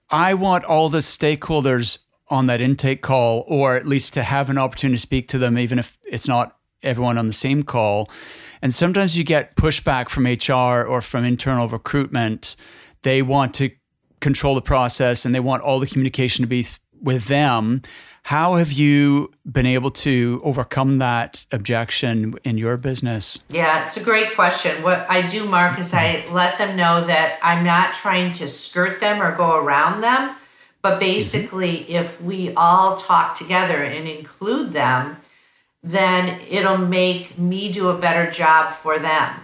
[0.10, 2.00] I want all the stakeholders
[2.32, 5.58] on that intake call, or at least to have an opportunity to speak to them,
[5.58, 8.10] even if it's not everyone on the same call.
[8.62, 12.56] And sometimes you get pushback from HR or from internal recruitment.
[13.04, 13.72] They want to
[14.20, 16.66] control the process and they want all the communication to be
[17.02, 17.82] with them.
[18.24, 23.40] How have you been able to overcome that objection in your business?
[23.50, 24.84] Yeah, it's a great question.
[24.84, 29.00] What I do, Mark, is I let them know that I'm not trying to skirt
[29.00, 30.36] them or go around them.
[30.82, 31.96] But basically, mm-hmm.
[31.96, 35.18] if we all talk together and include them,
[35.84, 39.36] then it'll make me do a better job for them.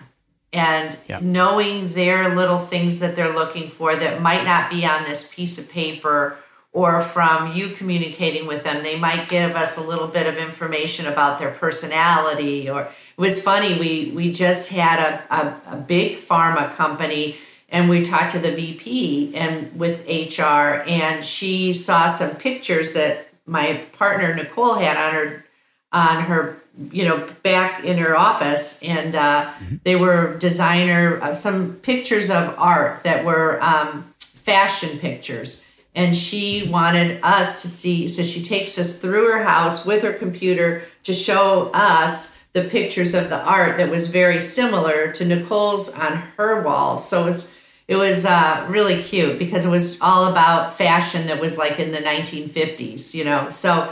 [0.54, 1.21] And yep.
[1.21, 5.63] knowing their little things that they're looking for that might not be on this piece
[5.63, 6.38] of paper
[6.71, 11.08] or from you communicating with them, they might give us a little bit of information
[11.08, 12.69] about their personality.
[12.69, 17.36] Or it was funny, we we just had a, a, a big pharma company
[17.69, 23.27] and we talked to the VP and with HR, and she saw some pictures that
[23.45, 25.45] my partner Nicole had on her
[25.91, 26.58] on her
[26.91, 29.75] you know back in her office and uh, mm-hmm.
[29.84, 36.67] they were designer uh, some pictures of art that were um, fashion pictures and she
[36.69, 41.13] wanted us to see so she takes us through her house with her computer to
[41.13, 46.62] show us the pictures of the art that was very similar to nicole's on her
[46.62, 51.28] walls so it was it was uh, really cute because it was all about fashion
[51.28, 53.50] that was like in the 1950s you know?
[53.50, 53.91] So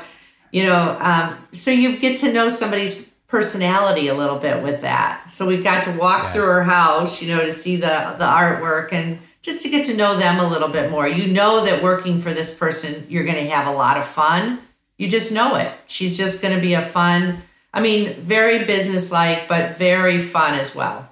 [0.51, 5.30] you know um, so you get to know somebody's personality a little bit with that.
[5.32, 6.34] So we got to walk yes.
[6.34, 9.95] through her house you know to see the the artwork and just to get to
[9.95, 11.08] know them a little bit more.
[11.08, 14.60] You know that working for this person you're going to have a lot of fun.
[14.97, 15.71] You just know it.
[15.88, 17.41] She's just going to be a fun
[17.75, 21.09] i mean very businesslike but very fun as well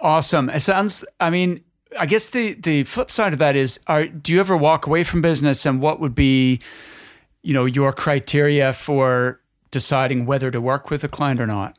[0.00, 1.62] awesome it sounds i mean
[1.98, 5.04] i guess the the flip side of that is are do you ever walk away
[5.04, 6.60] from business and what would be
[7.42, 9.40] you know, your criteria for
[9.70, 11.76] deciding whether to work with a client or not?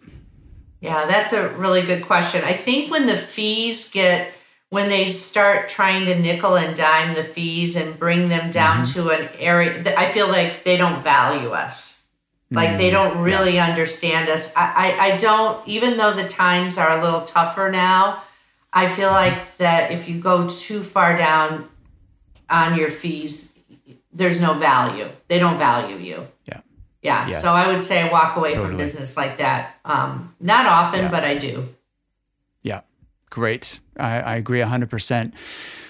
[0.79, 2.41] Yeah, that's a really good question.
[2.43, 4.33] I think when the fees get
[4.69, 9.01] when they start trying to nickel and dime the fees and bring them down mm-hmm.
[9.01, 12.00] to an area I feel like they don't value us.
[12.51, 13.67] Like they don't really yeah.
[13.67, 14.55] understand us.
[14.57, 18.21] I, I, I don't even though the times are a little tougher now,
[18.73, 21.69] I feel like that if you go too far down
[22.49, 23.57] on your fees,
[24.11, 25.07] there's no value.
[25.29, 26.27] They don't value you.
[26.45, 26.59] Yeah.
[27.01, 27.27] Yeah.
[27.27, 27.41] Yes.
[27.41, 28.67] So I would say walk away totally.
[28.67, 29.77] from business like that.
[29.85, 31.11] Um, not often, yeah.
[31.11, 31.69] but I do.
[32.61, 32.81] Yeah.
[33.29, 33.79] Great.
[33.97, 35.33] I, I agree 100%.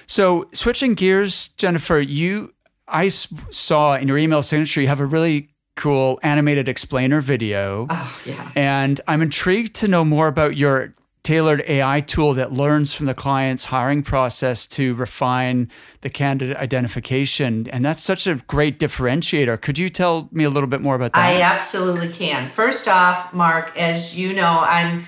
[0.06, 2.54] So switching gears, Jennifer, you,
[2.88, 7.88] I saw in your email signature, you have a really cool animated explainer video.
[7.90, 8.52] Oh, yeah.
[8.56, 13.14] And I'm intrigued to know more about your tailored AI tool that learns from the
[13.14, 15.70] client's hiring process to refine
[16.02, 17.68] the candidate identification.
[17.70, 19.62] And that's such a great differentiator.
[19.62, 21.24] Could you tell me a little bit more about that?
[21.24, 22.48] I absolutely can.
[22.48, 25.06] First off, Mark, as you know, I'm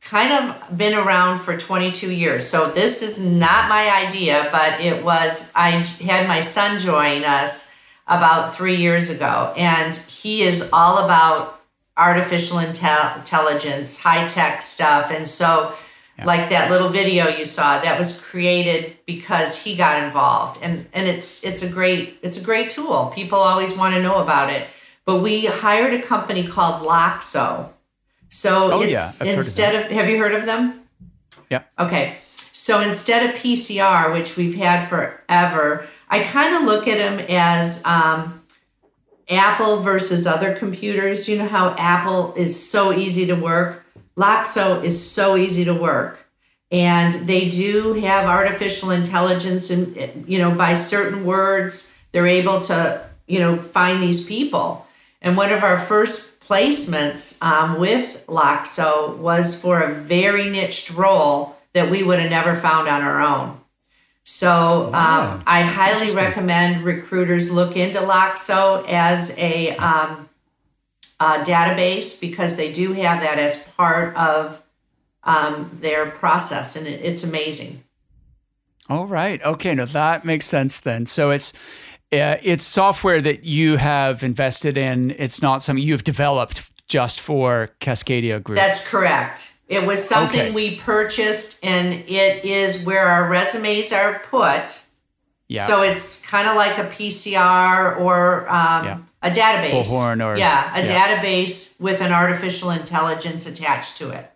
[0.00, 2.46] kind of been around for 22 years.
[2.46, 5.70] So this is not my idea, but it was, I
[6.04, 7.75] had my son join us
[8.06, 11.60] about three years ago, and he is all about
[11.96, 15.10] artificial intel- intelligence, high tech stuff.
[15.10, 15.72] And so,
[16.18, 16.24] yeah.
[16.24, 21.08] like that little video you saw, that was created because he got involved, and and
[21.08, 23.12] it's it's a great it's a great tool.
[23.14, 24.66] People always want to know about it.
[25.04, 27.70] But we hired a company called Loxo.
[28.28, 29.34] So oh, it's yeah.
[29.34, 30.82] instead of, of have you heard of them?
[31.48, 31.62] Yeah.
[31.78, 32.16] Okay.
[32.34, 37.84] So instead of PCR, which we've had forever, I kind of look at them as
[37.84, 38.42] um,
[39.28, 41.28] Apple versus other computers.
[41.28, 43.84] You know how Apple is so easy to work?
[44.16, 46.28] Loxo is so easy to work.
[46.70, 53.08] And they do have artificial intelligence and you know by certain words they're able to
[53.26, 54.86] you know find these people.
[55.22, 61.56] And one of our first placements um, with Loxo was for a very niched role
[61.72, 63.60] that we would have never found on our own.
[64.28, 65.34] So wow.
[65.34, 70.28] um, I highly recommend recruiters look into Loxo as a, um,
[71.20, 74.64] a, database because they do have that as part of
[75.22, 77.84] um, their process, and it, it's amazing.
[78.88, 79.40] All right.
[79.44, 79.76] Okay.
[79.76, 81.06] Now that makes sense then.
[81.06, 81.52] So it's
[82.12, 85.14] uh, it's software that you have invested in.
[85.18, 88.56] It's not something you've developed just for Cascadia Group.
[88.56, 89.55] That's correct.
[89.68, 90.50] It was something okay.
[90.52, 94.84] we purchased, and it is where our resumes are put.
[95.48, 95.64] Yeah.
[95.64, 98.98] So it's kind of like a PCR or um, yeah.
[99.22, 99.86] a database.
[99.86, 101.20] Bullhorn or yeah, a yeah.
[101.20, 104.30] database with an artificial intelligence attached to it.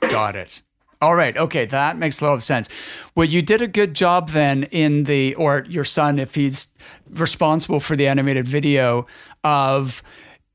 [0.00, 0.62] Got it.
[1.00, 1.36] All right.
[1.36, 2.68] Okay, that makes a lot of sense.
[3.14, 6.68] Well, you did a good job then in the, or your son, if he's
[7.10, 9.06] responsible for the animated video
[9.42, 10.02] of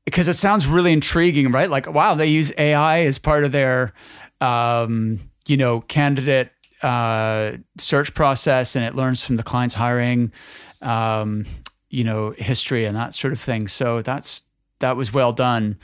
[0.04, 1.70] because it sounds really intriguing, right?
[1.70, 3.92] Like, wow, they use AI as part of their,
[4.40, 10.32] um, you know, candidate uh, search process, and it learns from the client's hiring,
[10.80, 11.46] um,
[11.88, 13.68] you know, history and that sort of thing.
[13.68, 14.42] So that's
[14.78, 15.78] that was well done.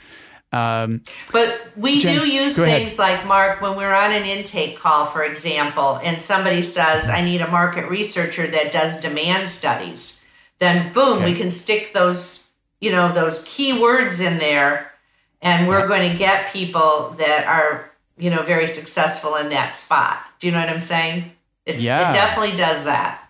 [0.53, 1.03] Um,
[1.33, 5.23] but we Jen, do use things like Mark when we're on an intake call, for
[5.23, 10.25] example, and somebody says, "I need a market researcher that does demand studies."
[10.59, 11.25] Then, boom, okay.
[11.25, 12.46] we can stick those
[12.79, 14.91] you know those key words in there.
[15.39, 20.19] And we're going to get people that are you know very successful in that spot.
[20.39, 21.31] Do you know what i'm saying?
[21.65, 22.09] It, yeah.
[22.09, 23.29] it definitely does that.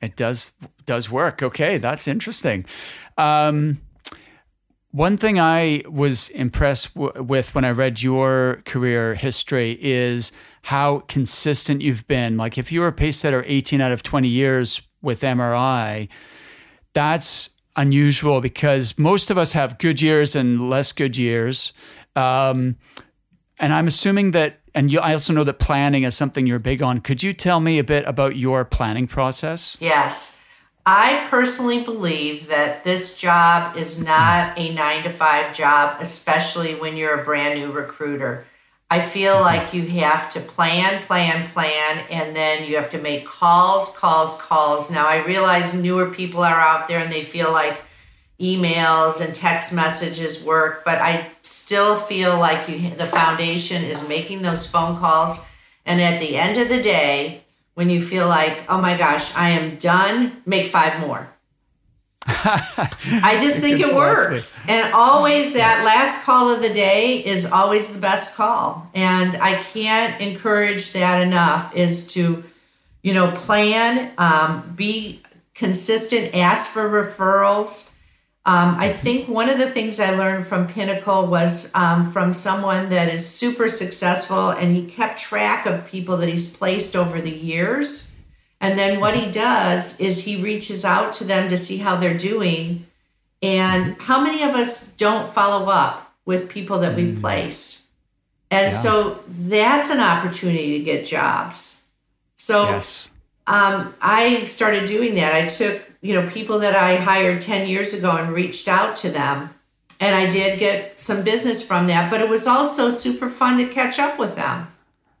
[0.00, 0.52] It does
[0.86, 1.42] does work.
[1.42, 2.64] Okay that's interesting.
[3.16, 3.80] Um,
[4.90, 11.00] one thing i was impressed w- with when i read your career history is how
[11.00, 12.36] consistent you've been.
[12.36, 16.08] Like if you were a pace setter 18 out of 20 years with mri
[16.92, 21.72] that's unusual because most of us have good years and less good years.
[22.16, 22.76] Um,
[23.60, 26.82] and I'm assuming that, and you, I also know that planning is something you're big
[26.82, 27.00] on.
[27.00, 29.76] Could you tell me a bit about your planning process?
[29.80, 30.44] Yes.
[30.84, 36.96] I personally believe that this job is not a nine to five job, especially when
[36.96, 38.46] you're a brand new recruiter.
[38.90, 39.44] I feel mm-hmm.
[39.44, 44.40] like you have to plan, plan, plan, and then you have to make calls, calls,
[44.40, 44.90] calls.
[44.90, 47.82] Now, I realize newer people are out there and they feel like
[48.40, 54.42] emails and text messages work, but I still feel like you the foundation is making
[54.42, 55.48] those phone calls.
[55.84, 57.42] And at the end of the day,
[57.74, 61.28] when you feel like, oh my gosh, I am done, make five more.
[62.30, 64.68] I just think it works.
[64.68, 68.90] And always that last call of the day is always the best call.
[68.94, 72.44] And I can't encourage that enough is to,
[73.02, 75.22] you know, plan, um, be
[75.54, 77.96] consistent, ask for referrals.
[78.44, 82.90] Um, I think one of the things I learned from Pinnacle was um, from someone
[82.90, 87.30] that is super successful and he kept track of people that he's placed over the
[87.30, 88.07] years
[88.60, 92.16] and then what he does is he reaches out to them to see how they're
[92.16, 92.86] doing.
[93.40, 97.20] And how many of us don't follow up with people that we've mm.
[97.20, 97.90] placed?
[98.50, 98.76] And yeah.
[98.76, 101.90] so that's an opportunity to get jobs.
[102.34, 103.10] So yes.
[103.46, 105.34] um, I started doing that.
[105.34, 109.08] I took, you know, people that I hired 10 years ago and reached out to
[109.08, 109.54] them.
[110.00, 113.66] And I did get some business from that, but it was also super fun to
[113.66, 114.68] catch up with them,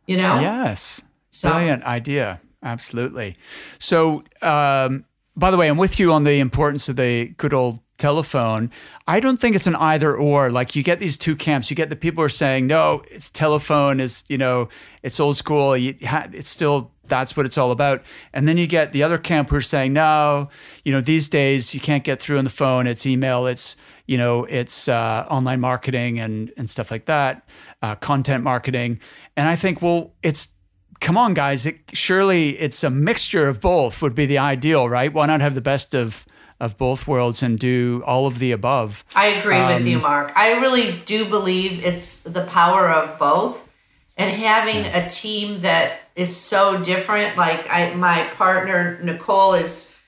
[0.06, 0.38] you know?
[0.40, 1.02] Yes.
[1.30, 2.40] So, Brilliant idea.
[2.62, 3.36] Absolutely.
[3.78, 5.04] So, um,
[5.36, 8.70] by the way, I'm with you on the importance of the good old telephone.
[9.06, 10.50] I don't think it's an either or.
[10.50, 11.70] Like you get these two camps.
[11.70, 14.68] You get the people who are saying, no, it's telephone is, you know,
[15.02, 15.74] it's old school.
[15.74, 18.02] It's still, that's what it's all about.
[18.32, 20.48] And then you get the other camp who are saying, no,
[20.84, 22.86] you know, these days you can't get through on the phone.
[22.86, 23.46] It's email.
[23.46, 27.48] It's, you know, it's uh, online marketing and and stuff like that,
[27.82, 29.00] uh, content marketing.
[29.36, 30.54] And I think, well, it's
[31.00, 31.66] come on, guys.
[31.66, 35.12] It, surely it's a mixture of both would be the ideal, right?
[35.12, 36.24] Why not have the best of
[36.60, 39.04] of both worlds and do all of the above?
[39.14, 40.32] I agree um, with you, Mark.
[40.34, 43.72] I really do believe it's the power of both,
[44.16, 45.06] and having yeah.
[45.06, 47.36] a team that is so different.
[47.36, 49.98] Like I, my partner Nicole is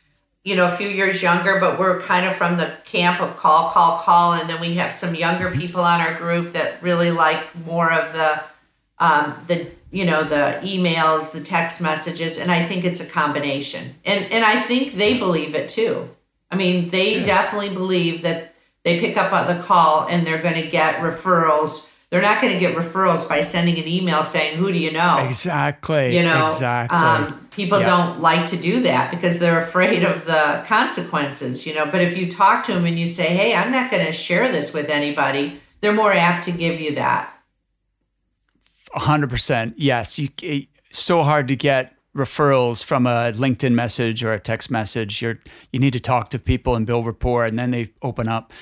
[0.43, 3.71] you know, a few years younger, but we're kind of from the camp of call,
[3.71, 4.33] call, call.
[4.33, 5.61] And then we have some younger mm-hmm.
[5.61, 8.43] people on our group that really like more of the,
[8.99, 12.41] um, the, you know, the emails, the text messages.
[12.41, 13.95] And I think it's a combination.
[14.05, 16.09] And, and I think they believe it too.
[16.51, 17.25] I mean, they yeah.
[17.25, 21.91] definitely believe that they pick up on the call and they're going to get referrals
[22.11, 25.25] they're not going to get referrals by sending an email saying, "Who do you know?"
[25.25, 26.17] Exactly.
[26.17, 26.99] You know, exactly.
[26.99, 27.87] Um, people yep.
[27.87, 31.69] don't like to do that because they're afraid of the consequences.
[31.69, 34.05] You know, but if you talk to them and you say, "Hey, I'm not going
[34.05, 37.33] to share this with anybody," they're more apt to give you that.
[38.95, 39.75] Hundred percent.
[39.77, 40.29] Yes, you.
[40.91, 45.23] so hard to get referrals from a LinkedIn message or a text message.
[45.23, 45.39] You're
[45.73, 48.53] you need to talk to people and build rapport, and then they open up.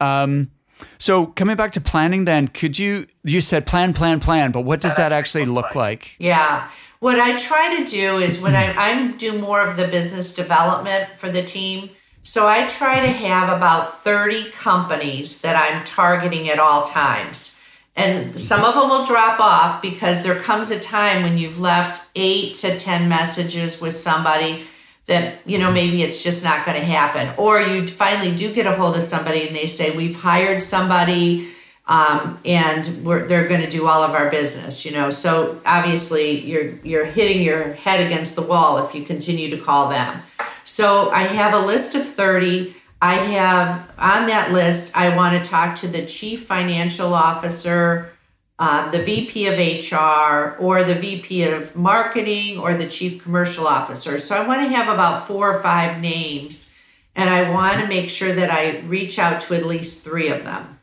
[0.00, 0.50] Um,
[0.98, 4.80] so coming back to planning, then could you you said plan, plan, plan, but what
[4.80, 5.74] does that, that actually look like?
[5.74, 6.16] like?
[6.18, 6.70] Yeah.
[7.00, 11.10] What I try to do is when I, I do more of the business development
[11.16, 11.90] for the team.
[12.22, 17.62] So I try to have about 30 companies that I'm targeting at all times.
[17.96, 22.08] And some of them will drop off because there comes a time when you've left
[22.16, 24.64] eight to 10 messages with somebody
[25.06, 27.32] that you know maybe it's just not going to happen.
[27.36, 31.48] Or you finally do get a hold of somebody and they say we've hired somebody
[31.86, 35.10] um, and they're going to do all of our business you know?
[35.10, 39.90] So obviously you're you're hitting your head against the wall if you continue to call
[39.90, 40.22] them.
[40.64, 42.74] So i have a list of 30
[43.04, 48.10] i have on that list i want to talk to the chief financial officer
[48.56, 54.16] um, the VP of HR or the VP of marketing or the chief commercial officer.
[54.18, 56.80] So I want to have about four or five names
[57.16, 60.44] and I want to make sure that I reach out to at least three of
[60.44, 60.78] them.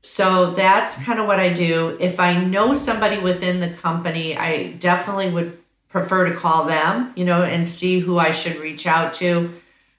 [0.00, 1.96] So that's kind of what I do.
[2.00, 5.58] If I know somebody within the company, I definitely would
[5.88, 9.50] prefer to call them, you know, and see who I should reach out to.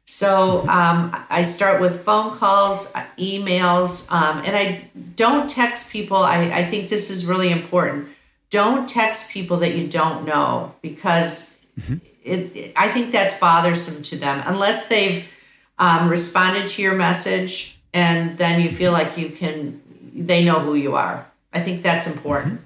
[0.10, 6.16] So um, I start with phone calls, emails, um, and I don't text people.
[6.16, 8.08] I, I think this is really important.
[8.49, 11.97] Don't text people that you don't know because mm-hmm.
[12.24, 15.30] it, it, I think that's bothersome to them unless they've
[15.78, 19.82] um, responded to your message and then you feel like you can,
[20.16, 21.30] they know who you are.
[21.51, 22.62] I think that's important.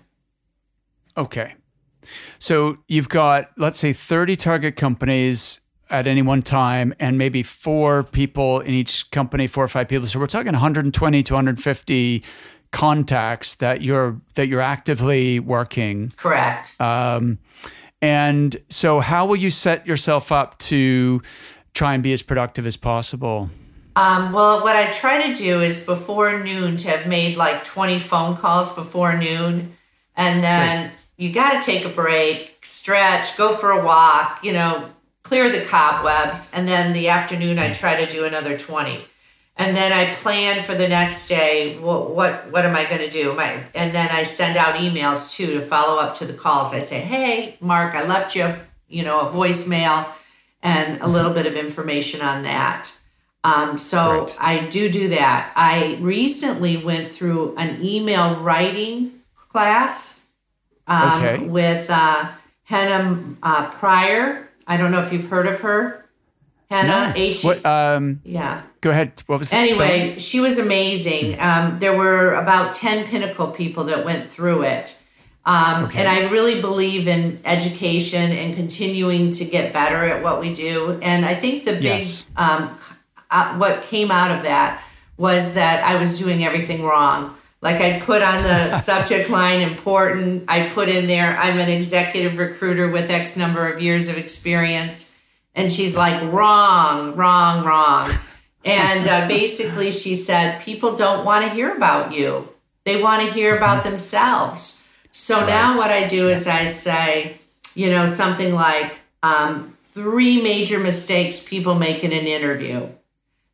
[1.16, 1.22] Mm-hmm.
[1.22, 1.56] Okay.
[2.38, 5.62] So you've got, let's say, 30 target companies
[5.92, 10.08] at any one time and maybe four people in each company, four or five people.
[10.08, 12.24] So we're talking 120 to 150
[12.72, 16.12] contacts that you're that you're actively working.
[16.18, 16.80] Correct.
[16.80, 17.40] Um,
[18.02, 21.22] and so, how will you set yourself up to
[21.74, 23.50] try and be as productive as possible?
[23.96, 28.00] Um, well, what I try to do is before noon to have made like 20
[28.00, 29.76] phone calls before noon,
[30.16, 30.98] and then Great.
[31.18, 34.90] you got to take a break, stretch, go for a walk, you know,
[35.32, 39.00] clear the cobwebs, and then the afternoon I try to do another 20.
[39.56, 41.78] And then I plan for the next day.
[41.80, 43.34] What what, what am I going to do?
[43.34, 46.74] My, and then I send out emails too to follow up to the calls.
[46.74, 48.54] I say, "Hey, Mark, I left you,
[48.90, 50.06] you know, a voicemail
[50.62, 53.00] and a little bit of information on that."
[53.46, 54.38] Um, so right.
[54.38, 55.54] I do do that.
[55.56, 59.12] I recently went through an email writing
[59.50, 60.30] class
[60.88, 61.48] um, okay.
[61.48, 62.32] with uh,
[62.66, 66.06] Hannah uh, Pryor I don't know if you've heard of her.
[66.70, 67.14] Hannah no.
[67.16, 67.44] H.
[67.44, 68.62] What, um, yeah.
[68.80, 69.22] Go ahead.
[69.28, 71.40] What was Anyway, she was amazing.
[71.40, 75.04] Um, there were about 10 Pinnacle people that went through it.
[75.46, 76.00] Um, okay.
[76.00, 81.00] And I really believe in education and continuing to get better at what we do.
[81.02, 82.26] And I think the big, yes.
[82.38, 82.78] um,
[83.30, 84.82] uh, what came out of that
[85.18, 87.36] was that I was doing everything wrong.
[87.62, 90.46] Like I'd put on the subject line important.
[90.48, 95.22] I'd put in there, I'm an executive recruiter with X number of years of experience.
[95.54, 98.12] And she's like, wrong, wrong, wrong.
[98.64, 102.48] And uh, basically, she said, people don't want to hear about you,
[102.84, 103.90] they want to hear about mm-hmm.
[103.90, 104.78] themselves.
[105.12, 105.48] So right.
[105.48, 107.38] now, what I do is I say,
[107.76, 112.88] you know, something like um, three major mistakes people make in an interview.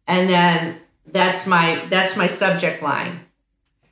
[0.06, 3.27] And then that's my that's my subject line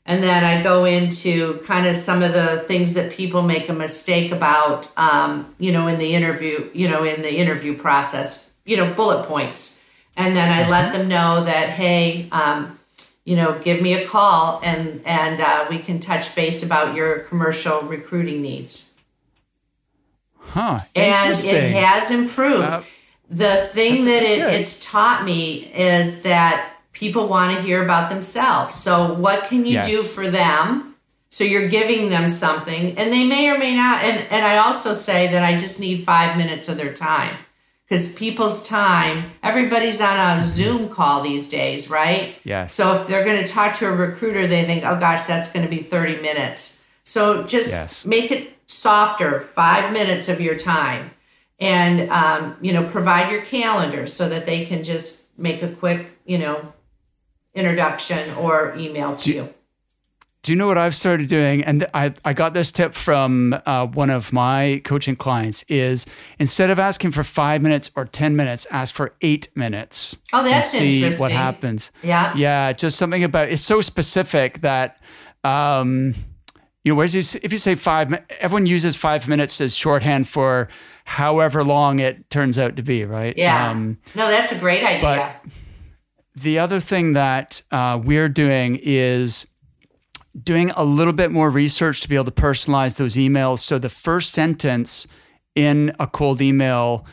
[0.05, 3.73] and then I go into kind of some of the things that people make a
[3.73, 8.77] mistake about, um, you know, in the interview, you know, in the interview process, you
[8.77, 9.89] know, bullet points.
[10.15, 12.79] And then I let them know that, hey, um,
[13.25, 17.19] you know, give me a call and and uh, we can touch base about your
[17.19, 18.99] commercial recruiting needs.
[20.37, 20.77] Huh.
[20.95, 22.63] And it has improved.
[22.63, 22.81] Uh,
[23.27, 28.73] the thing that it, it's taught me is that people want to hear about themselves.
[28.73, 29.87] So what can you yes.
[29.87, 30.95] do for them?
[31.29, 34.03] So you're giving them something, and they may or may not.
[34.03, 37.35] And and I also say that I just need five minutes of their time
[37.87, 42.35] because people's time, everybody's on a Zoom call these days, right?
[42.43, 42.65] Yeah.
[42.65, 45.63] So if they're going to talk to a recruiter, they think, oh gosh, that's going
[45.65, 46.87] to be 30 minutes.
[47.03, 48.05] So just yes.
[48.05, 51.11] make it softer, five minutes of your time.
[51.59, 56.09] And, um, you know, provide your calendar so that they can just make a quick,
[56.25, 56.73] you know,
[57.55, 59.49] introduction or email to you.
[60.45, 61.63] Do you know what I've started doing?
[61.63, 66.05] And I, I got this tip from uh, one of my coaching clients is
[66.37, 70.19] instead of asking for five minutes or 10 minutes, ask for eight minutes.
[70.33, 71.23] Oh, that's see interesting.
[71.23, 71.91] what happens.
[72.03, 72.31] Yeah.
[72.35, 72.73] Yeah.
[72.73, 75.01] Just something about it's so specific that,
[75.43, 76.13] um,
[76.83, 80.67] you know, whereas if you say five, everyone uses five minutes as shorthand for
[81.05, 83.35] however long it turns out to be, right?
[83.35, 83.71] Yeah.
[83.71, 85.41] Um, no, that's a great idea.
[86.35, 89.47] The other thing that uh, we're doing is
[90.43, 93.59] doing a little bit more research to be able to personalize those emails.
[93.59, 95.07] So the first sentence
[95.55, 97.05] in a cold email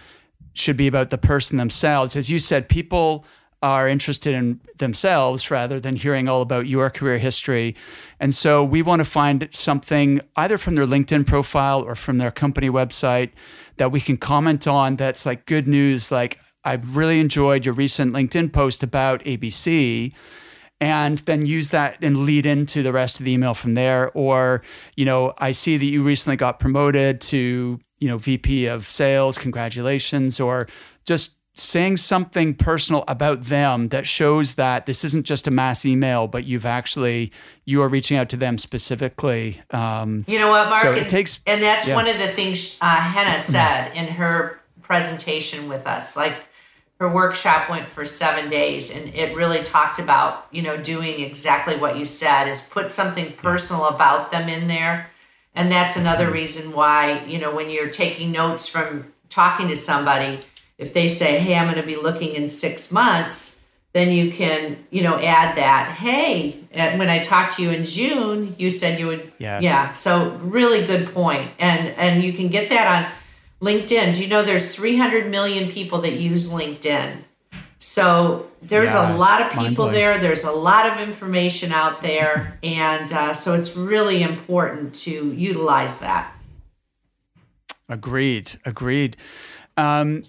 [0.54, 2.16] should be about the person themselves.
[2.16, 3.24] As you said, people
[3.62, 7.76] are interested in themselves rather than hearing all about your career history.
[8.18, 12.32] And so we want to find something either from their LinkedIn profile or from their
[12.32, 13.30] company website
[13.76, 18.14] that we can comment on that's like good news, like, I really enjoyed your recent
[18.14, 20.12] LinkedIn post about ABC
[20.80, 24.10] and then use that and lead into the rest of the email from there.
[24.14, 24.62] Or
[24.96, 29.38] you know i see that you recently got promoted to you know vp of sales.
[29.38, 30.40] Congratulations.
[30.40, 30.68] Or
[31.04, 36.26] just saying something personal about them that shows that this isn't just a mass email
[36.26, 37.30] but you've actually
[37.66, 40.80] you are reaching out to them specifically um, you know what mark?
[40.80, 41.94] so it takes and that's yeah.
[41.94, 46.16] one of the things uh, hannah said in her presentation with us.
[46.16, 46.36] Like
[47.02, 51.76] her workshop went for seven days and it really talked about you know doing exactly
[51.76, 55.10] what you said is put something personal about them in there
[55.52, 56.34] and that's another mm-hmm.
[56.34, 60.38] reason why you know when you're taking notes from talking to somebody
[60.78, 64.76] if they say hey i'm going to be looking in six months then you can
[64.90, 69.00] you know add that hey and when i talked to you in june you said
[69.00, 69.60] you would yes.
[69.60, 73.12] yeah so really good point and and you can get that on
[73.62, 74.14] LinkedIn.
[74.14, 77.18] Do you know there's 300 million people that use LinkedIn?
[77.78, 80.18] So there's yeah, a lot of people there.
[80.18, 82.58] There's a lot of information out there.
[82.62, 86.34] And uh, so it's really important to utilize that.
[87.88, 88.52] Agreed.
[88.64, 89.16] Agreed.
[89.76, 90.24] Um,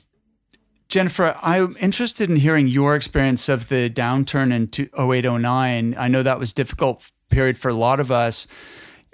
[0.89, 5.95] Jennifer, I'm interested in hearing your experience of the downturn in 08, 09.
[5.97, 8.45] I know that was difficult period for a lot of us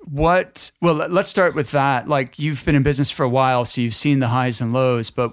[0.05, 2.07] what well let's start with that.
[2.07, 5.09] Like you've been in business for a while so you've seen the highs and lows
[5.09, 5.31] but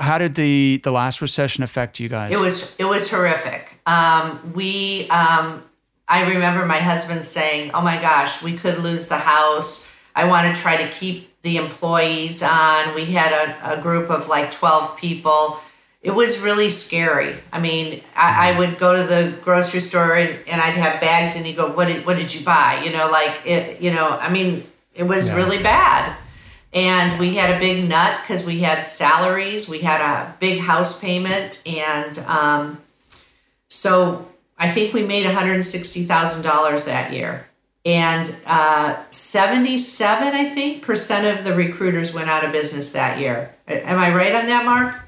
[0.00, 2.32] how did the the last recession affect you guys?
[2.32, 3.80] It was it was horrific.
[3.86, 5.64] Um, we um,
[6.08, 9.88] i remember my husband saying oh my gosh we could lose the house.
[10.14, 12.94] I want to try to keep the employees on.
[12.94, 15.58] We had a, a group of like 12 people
[16.02, 17.36] it was really scary.
[17.52, 21.36] I mean, I, I, would go to the grocery store and, and I'd have bags
[21.36, 22.82] and you go, what did, what did you buy?
[22.84, 25.36] You know, like it, you know, I mean, it was yeah.
[25.36, 26.16] really bad.
[26.74, 31.00] And we had a big nut because we had salaries, we had a big house
[31.00, 31.62] payment.
[31.66, 32.80] And um,
[33.68, 34.28] so
[34.58, 37.46] I think we made $160,000 that year.
[37.84, 43.54] And uh, 77, I think, percent of the recruiters went out of business that year.
[43.68, 45.01] Am I right on that, Mark?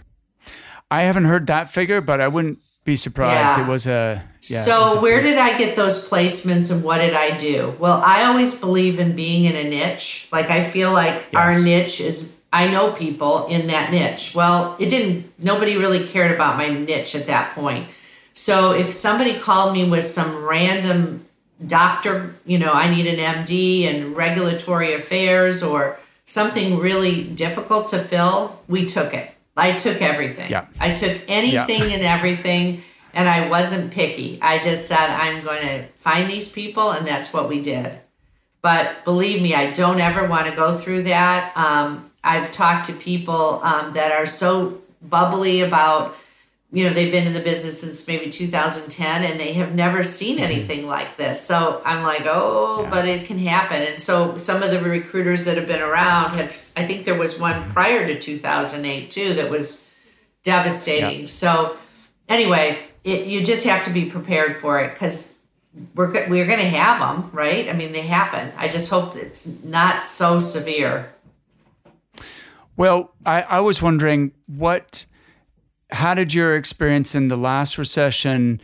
[0.90, 3.56] I haven't heard that figure, but I wouldn't be surprised.
[3.56, 3.66] Yeah.
[3.66, 4.22] It was a.
[4.42, 7.74] Yeah, so, a where did I get those placements and what did I do?
[7.78, 10.28] Well, I always believe in being in a niche.
[10.30, 11.34] Like, I feel like yes.
[11.34, 14.34] our niche is, I know people in that niche.
[14.36, 17.86] Well, it didn't, nobody really cared about my niche at that point.
[18.34, 21.24] So, if somebody called me with some random
[21.66, 27.98] doctor, you know, I need an MD and regulatory affairs or something really difficult to
[27.98, 29.33] fill, we took it.
[29.56, 30.50] I took everything.
[30.50, 30.66] Yeah.
[30.80, 31.96] I took anything yeah.
[31.96, 32.82] and everything,
[33.12, 34.38] and I wasn't picky.
[34.42, 37.98] I just said, I'm going to find these people, and that's what we did.
[38.62, 41.52] But believe me, I don't ever want to go through that.
[41.56, 46.16] Um, I've talked to people um, that are so bubbly about
[46.74, 50.36] you know they've been in the business since maybe 2010 and they have never seen
[50.36, 50.44] mm-hmm.
[50.44, 52.90] anything like this so i'm like oh yeah.
[52.90, 56.50] but it can happen and so some of the recruiters that have been around have
[56.76, 59.90] i think there was one prior to 2008 too that was
[60.42, 61.26] devastating yeah.
[61.26, 61.76] so
[62.28, 65.34] anyway it, you just have to be prepared for it because
[65.94, 67.68] we're we're going to have them, right?
[67.68, 68.52] I mean, they happen.
[68.56, 71.10] I just hope it's not so severe.
[72.76, 75.06] Well, I, I was wondering what,
[75.94, 78.60] how did your experience in the last recession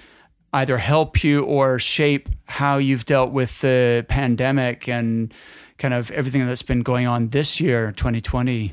[0.53, 5.33] either help you or shape how you've dealt with the pandemic and
[5.79, 8.73] kind of everything that's been going on this year, 2020?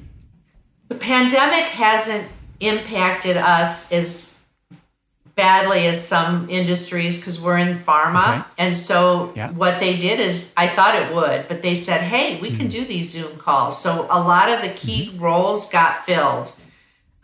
[0.89, 4.41] The pandemic hasn't impacted us as
[5.35, 8.39] badly as some industries because we're in pharma.
[8.39, 8.49] Okay.
[8.57, 9.51] And so yeah.
[9.51, 12.57] what they did is, I thought it would, but they said, hey, we mm-hmm.
[12.57, 13.79] can do these Zoom calls.
[13.79, 15.23] So a lot of the key mm-hmm.
[15.23, 16.56] roles got filled.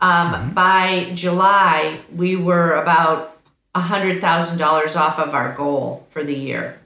[0.04, 0.50] Um, mm-hmm.
[0.50, 3.38] By July, we were about
[3.74, 6.78] $100,000 off of our goal for the year.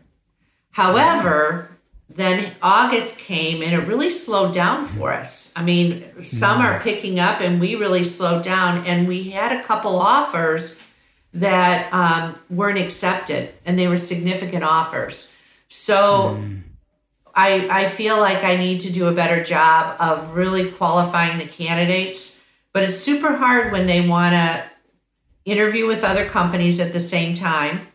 [0.71, 1.77] However,
[2.09, 5.53] then August came and it really slowed down for us.
[5.57, 6.77] I mean, some mm-hmm.
[6.77, 10.87] are picking up and we really slowed down and we had a couple offers
[11.35, 15.43] that um, weren't accepted and they were significant offers.
[15.67, 16.61] So mm.
[17.35, 21.47] I, I feel like I need to do a better job of really qualifying the
[21.47, 22.48] candidates.
[22.79, 24.63] But it's super hard when they want to
[25.45, 27.89] interview with other companies at the same time.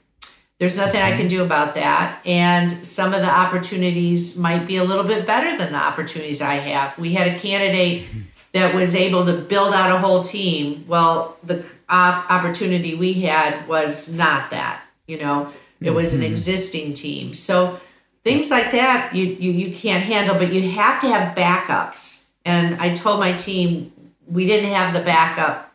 [0.59, 2.19] There's nothing I can do about that.
[2.25, 6.55] And some of the opportunities might be a little bit better than the opportunities I
[6.55, 6.99] have.
[6.99, 8.07] We had a candidate
[8.51, 10.83] that was able to build out a whole team.
[10.85, 16.31] Well, the opportunity we had was not that, you know, it was an mm-hmm.
[16.31, 17.33] existing team.
[17.33, 17.79] So
[18.25, 22.31] things like that you, you, you can't handle, but you have to have backups.
[22.43, 23.92] And I told my team
[24.27, 25.73] we didn't have the backup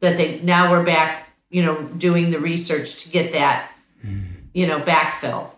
[0.00, 3.70] that they now we're back, you know, doing the research to get that,
[4.04, 4.24] mm.
[4.52, 5.50] you know, backfill.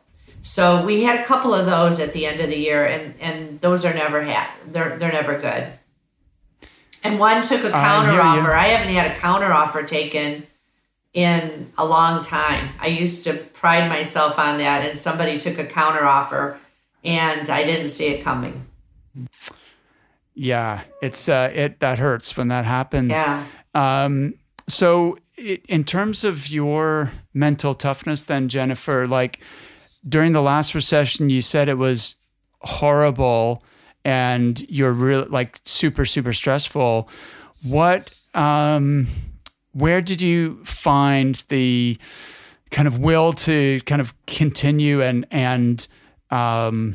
[0.42, 3.60] So we had a couple of those at the end of the year, and and
[3.60, 4.48] those are never had.
[4.66, 5.72] They're they're never good.
[7.02, 8.52] And one took a counter offer.
[8.52, 10.46] I haven't had a counter offer taken
[11.12, 12.70] in a long time.
[12.80, 16.58] I used to pride myself on that, and somebody took a counter offer,
[17.02, 18.66] and I didn't see it coming.
[20.36, 23.10] Yeah, it's uh, it that hurts when that happens.
[23.10, 23.44] Yeah.
[23.74, 24.34] Um,
[24.68, 29.40] so, it, in terms of your mental toughness, then Jennifer, like
[30.06, 32.16] during the last recession, you said it was
[32.60, 33.64] horrible
[34.04, 37.08] and you're really like super super stressful
[37.62, 39.08] what um
[39.72, 41.98] where did you find the
[42.70, 45.88] kind of will to kind of continue and and
[46.30, 46.94] um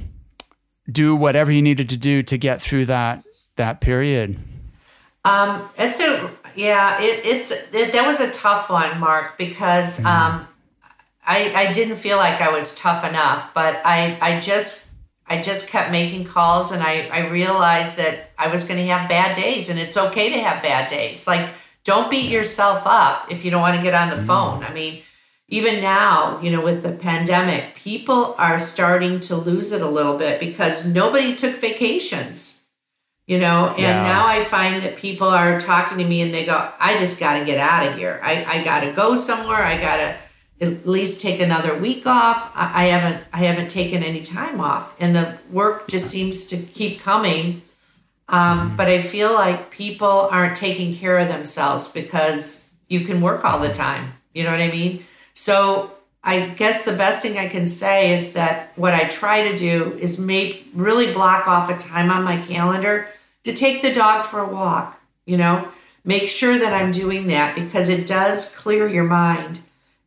[0.89, 3.23] do whatever you needed to do to get through that
[3.55, 4.37] that period
[5.25, 10.07] um it's a yeah it, it's it, that was a tough one mark because mm-hmm.
[10.07, 10.47] um
[11.25, 14.91] I, I didn't feel like I was tough enough, but I, I just
[15.31, 19.07] I just kept making calls and I, I realized that I was going to have
[19.07, 21.25] bad days and it's okay to have bad days.
[21.25, 21.47] Like,
[21.85, 24.27] don't beat yourself up if you don't want to get on the mm.
[24.27, 24.61] phone.
[24.61, 25.03] I mean,
[25.47, 30.17] even now, you know, with the pandemic, people are starting to lose it a little
[30.17, 32.60] bit because nobody took vacations,
[33.31, 34.03] you know, and yeah.
[34.03, 37.39] now I find that people are talking to me and they go, I just got
[37.39, 38.19] to get out of here.
[38.21, 39.63] I, I got to go somewhere.
[39.63, 40.15] I got to
[40.65, 42.51] at least take another week off.
[42.57, 46.57] I, I haven't I haven't taken any time off, and the work just seems to
[46.57, 47.61] keep coming.
[48.27, 53.45] Um, but I feel like people aren't taking care of themselves because you can work
[53.45, 54.11] all the time.
[54.33, 55.05] You know what I mean?
[55.33, 59.55] So I guess the best thing I can say is that what I try to
[59.55, 63.07] do is make really block off a time on my calendar
[63.43, 65.01] to take the dog for a walk.
[65.25, 65.67] You know,
[66.03, 69.61] make sure that I'm doing that because it does clear your mind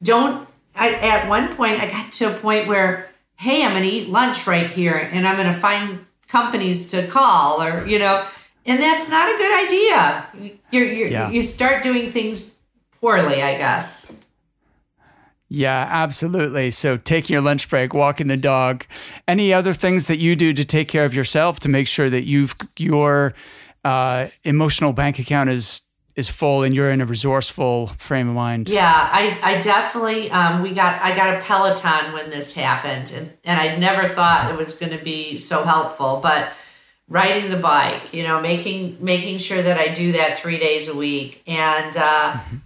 [0.04, 3.88] don't I, at one point i got to a point where hey i'm going to
[3.88, 8.24] eat lunch right here and i'm going to find companies to call or you know
[8.66, 11.30] and that's not a good idea you're, you're yeah.
[11.30, 12.58] you start doing things
[13.00, 14.23] poorly i guess
[15.54, 16.72] yeah, absolutely.
[16.72, 18.86] So taking your lunch break, walking the dog,
[19.28, 22.24] any other things that you do to take care of yourself to make sure that
[22.24, 23.34] you've your
[23.84, 25.82] uh, emotional bank account is
[26.16, 28.68] is full and you're in a resourceful frame of mind.
[28.68, 33.32] Yeah, I, I definitely um, we got I got a Peloton when this happened and,
[33.44, 36.18] and I never thought it was gonna be so helpful.
[36.20, 36.52] But
[37.08, 40.96] riding the bike, you know, making making sure that I do that three days a
[40.96, 42.56] week and uh, mm-hmm.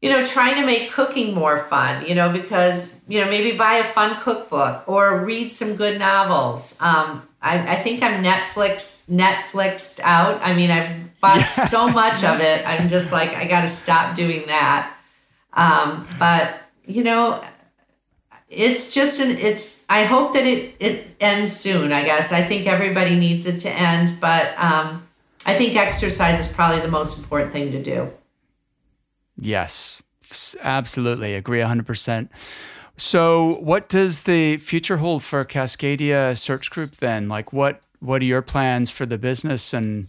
[0.00, 3.74] You know, trying to make cooking more fun, you know, because, you know, maybe buy
[3.74, 6.80] a fun cookbook or read some good novels.
[6.80, 10.40] Um, I, I think I'm Netflix Netflixed out.
[10.42, 11.44] I mean, I've bought yeah.
[11.44, 12.66] so much of it.
[12.66, 14.92] I'm just like, I got to stop doing that.
[15.52, 17.42] Um, but you know,
[18.48, 19.36] it's just an.
[19.36, 19.84] It's.
[19.90, 21.92] I hope that it it ends soon.
[21.92, 25.06] I guess I think everybody needs it to end, but um,
[25.46, 28.10] I think exercise is probably the most important thing to do.
[29.38, 30.02] Yes,
[30.62, 32.28] absolutely agree 100%.
[32.96, 37.28] So, what does the future hold for Cascadia Search Group then?
[37.28, 40.08] Like, what what are your plans for the business and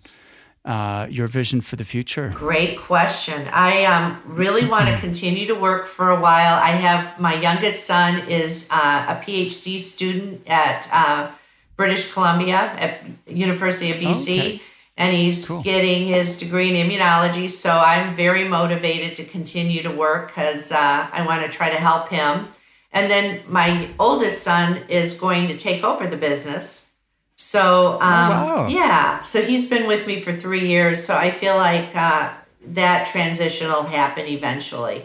[0.65, 2.31] uh, your vision for the future?
[2.35, 3.47] Great question.
[3.51, 6.55] I um, really want to continue to work for a while.
[6.55, 11.31] I have my youngest son is uh, a PhD student at uh,
[11.75, 14.37] British Columbia at University of BC.
[14.37, 14.61] Okay.
[14.99, 15.63] And he's cool.
[15.63, 17.49] getting his degree in immunology.
[17.49, 21.77] So I'm very motivated to continue to work because uh, I want to try to
[21.77, 22.49] help him.
[22.91, 26.93] And then my oldest son is going to take over the business.
[27.37, 28.67] So, um, oh, wow.
[28.67, 29.21] yeah.
[29.21, 31.01] So he's been with me for three years.
[31.03, 32.33] So I feel like uh,
[32.67, 35.03] that transition will happen eventually.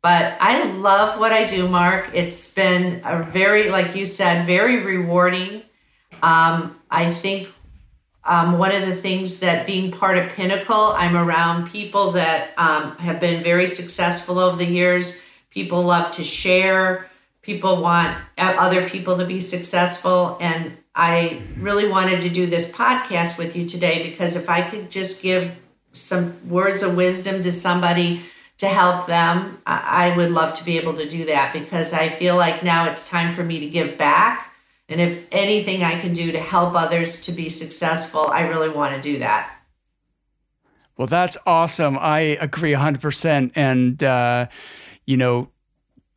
[0.00, 2.10] But I love what I do, Mark.
[2.14, 5.62] It's been a very, like you said, very rewarding
[6.24, 7.48] um, I think
[8.26, 12.96] um, one of the things that being part of Pinnacle, I'm around people that um,
[12.96, 15.30] have been very successful over the years.
[15.50, 17.10] People love to share.
[17.42, 20.38] People want other people to be successful.
[20.40, 24.90] And I really wanted to do this podcast with you today because if I could
[24.90, 25.60] just give
[25.92, 28.20] some words of wisdom to somebody
[28.56, 32.36] to help them, I would love to be able to do that because I feel
[32.36, 34.53] like now it's time for me to give back
[34.88, 38.94] and if anything I can do to help others to be successful, I really want
[38.94, 39.50] to do that.
[40.96, 41.98] Well, that's awesome.
[42.00, 43.52] I agree 100%.
[43.56, 44.46] And, uh,
[45.06, 45.50] you know,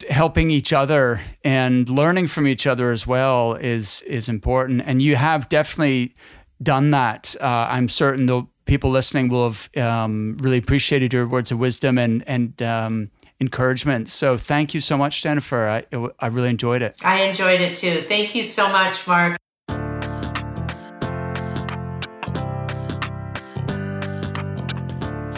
[0.10, 4.84] helping each other and learning from each other as well is is important.
[4.86, 6.14] And you have definitely
[6.62, 7.36] done that.
[7.42, 11.98] Uh, I'm certain the people listening will have um, really appreciated your words of wisdom
[11.98, 14.10] and and um, encouragement.
[14.10, 15.68] So thank you so much, Jennifer.
[15.68, 15.86] I,
[16.20, 16.98] I really enjoyed it.
[17.04, 18.02] I enjoyed it too.
[18.02, 19.38] Thank you so much, Mark.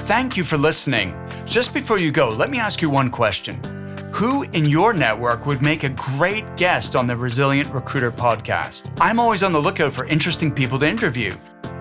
[0.07, 1.15] Thank you for listening.
[1.45, 3.61] Just before you go, let me ask you one question.
[4.13, 8.91] Who in your network would make a great guest on the Resilient Recruiter podcast?
[8.99, 11.35] I'm always on the lookout for interesting people to interview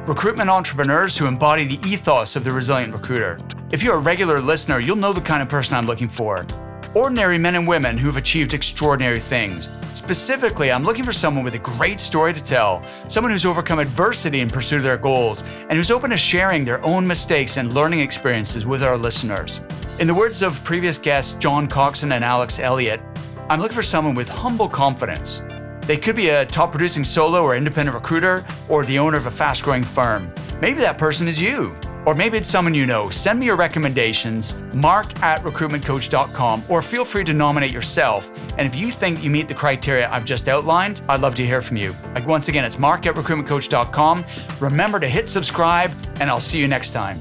[0.09, 3.39] recruitment entrepreneurs who embody the ethos of the resilient recruiter.
[3.71, 6.47] If you're a regular listener, you'll know the kind of person I'm looking for.
[6.95, 9.69] Ordinary men and women who've achieved extraordinary things.
[9.93, 14.41] Specifically, I'm looking for someone with a great story to tell, someone who's overcome adversity
[14.41, 18.01] in pursuit of their goals, and who's open to sharing their own mistakes and learning
[18.01, 19.61] experiences with our listeners.
[19.99, 23.03] In the words of previous guests John Coxon and Alex Elliott,
[23.51, 25.43] I'm looking for someone with humble confidence,
[25.89, 29.31] they could be a top producing solo or independent recruiter or the owner of a
[29.31, 30.31] fast growing firm.
[30.61, 31.75] Maybe that person is you.
[32.05, 33.09] Or maybe it's someone you know.
[33.11, 38.31] Send me your recommendations, mark at recruitmentcoach.com, or feel free to nominate yourself.
[38.59, 41.63] And if you think you meet the criteria I've just outlined, I'd love to hear
[41.63, 41.97] from you.
[42.15, 44.25] Like once again, it's mark at recruitmentcoach.com.
[44.61, 47.19] Remember to hit subscribe, and I'll see you next time.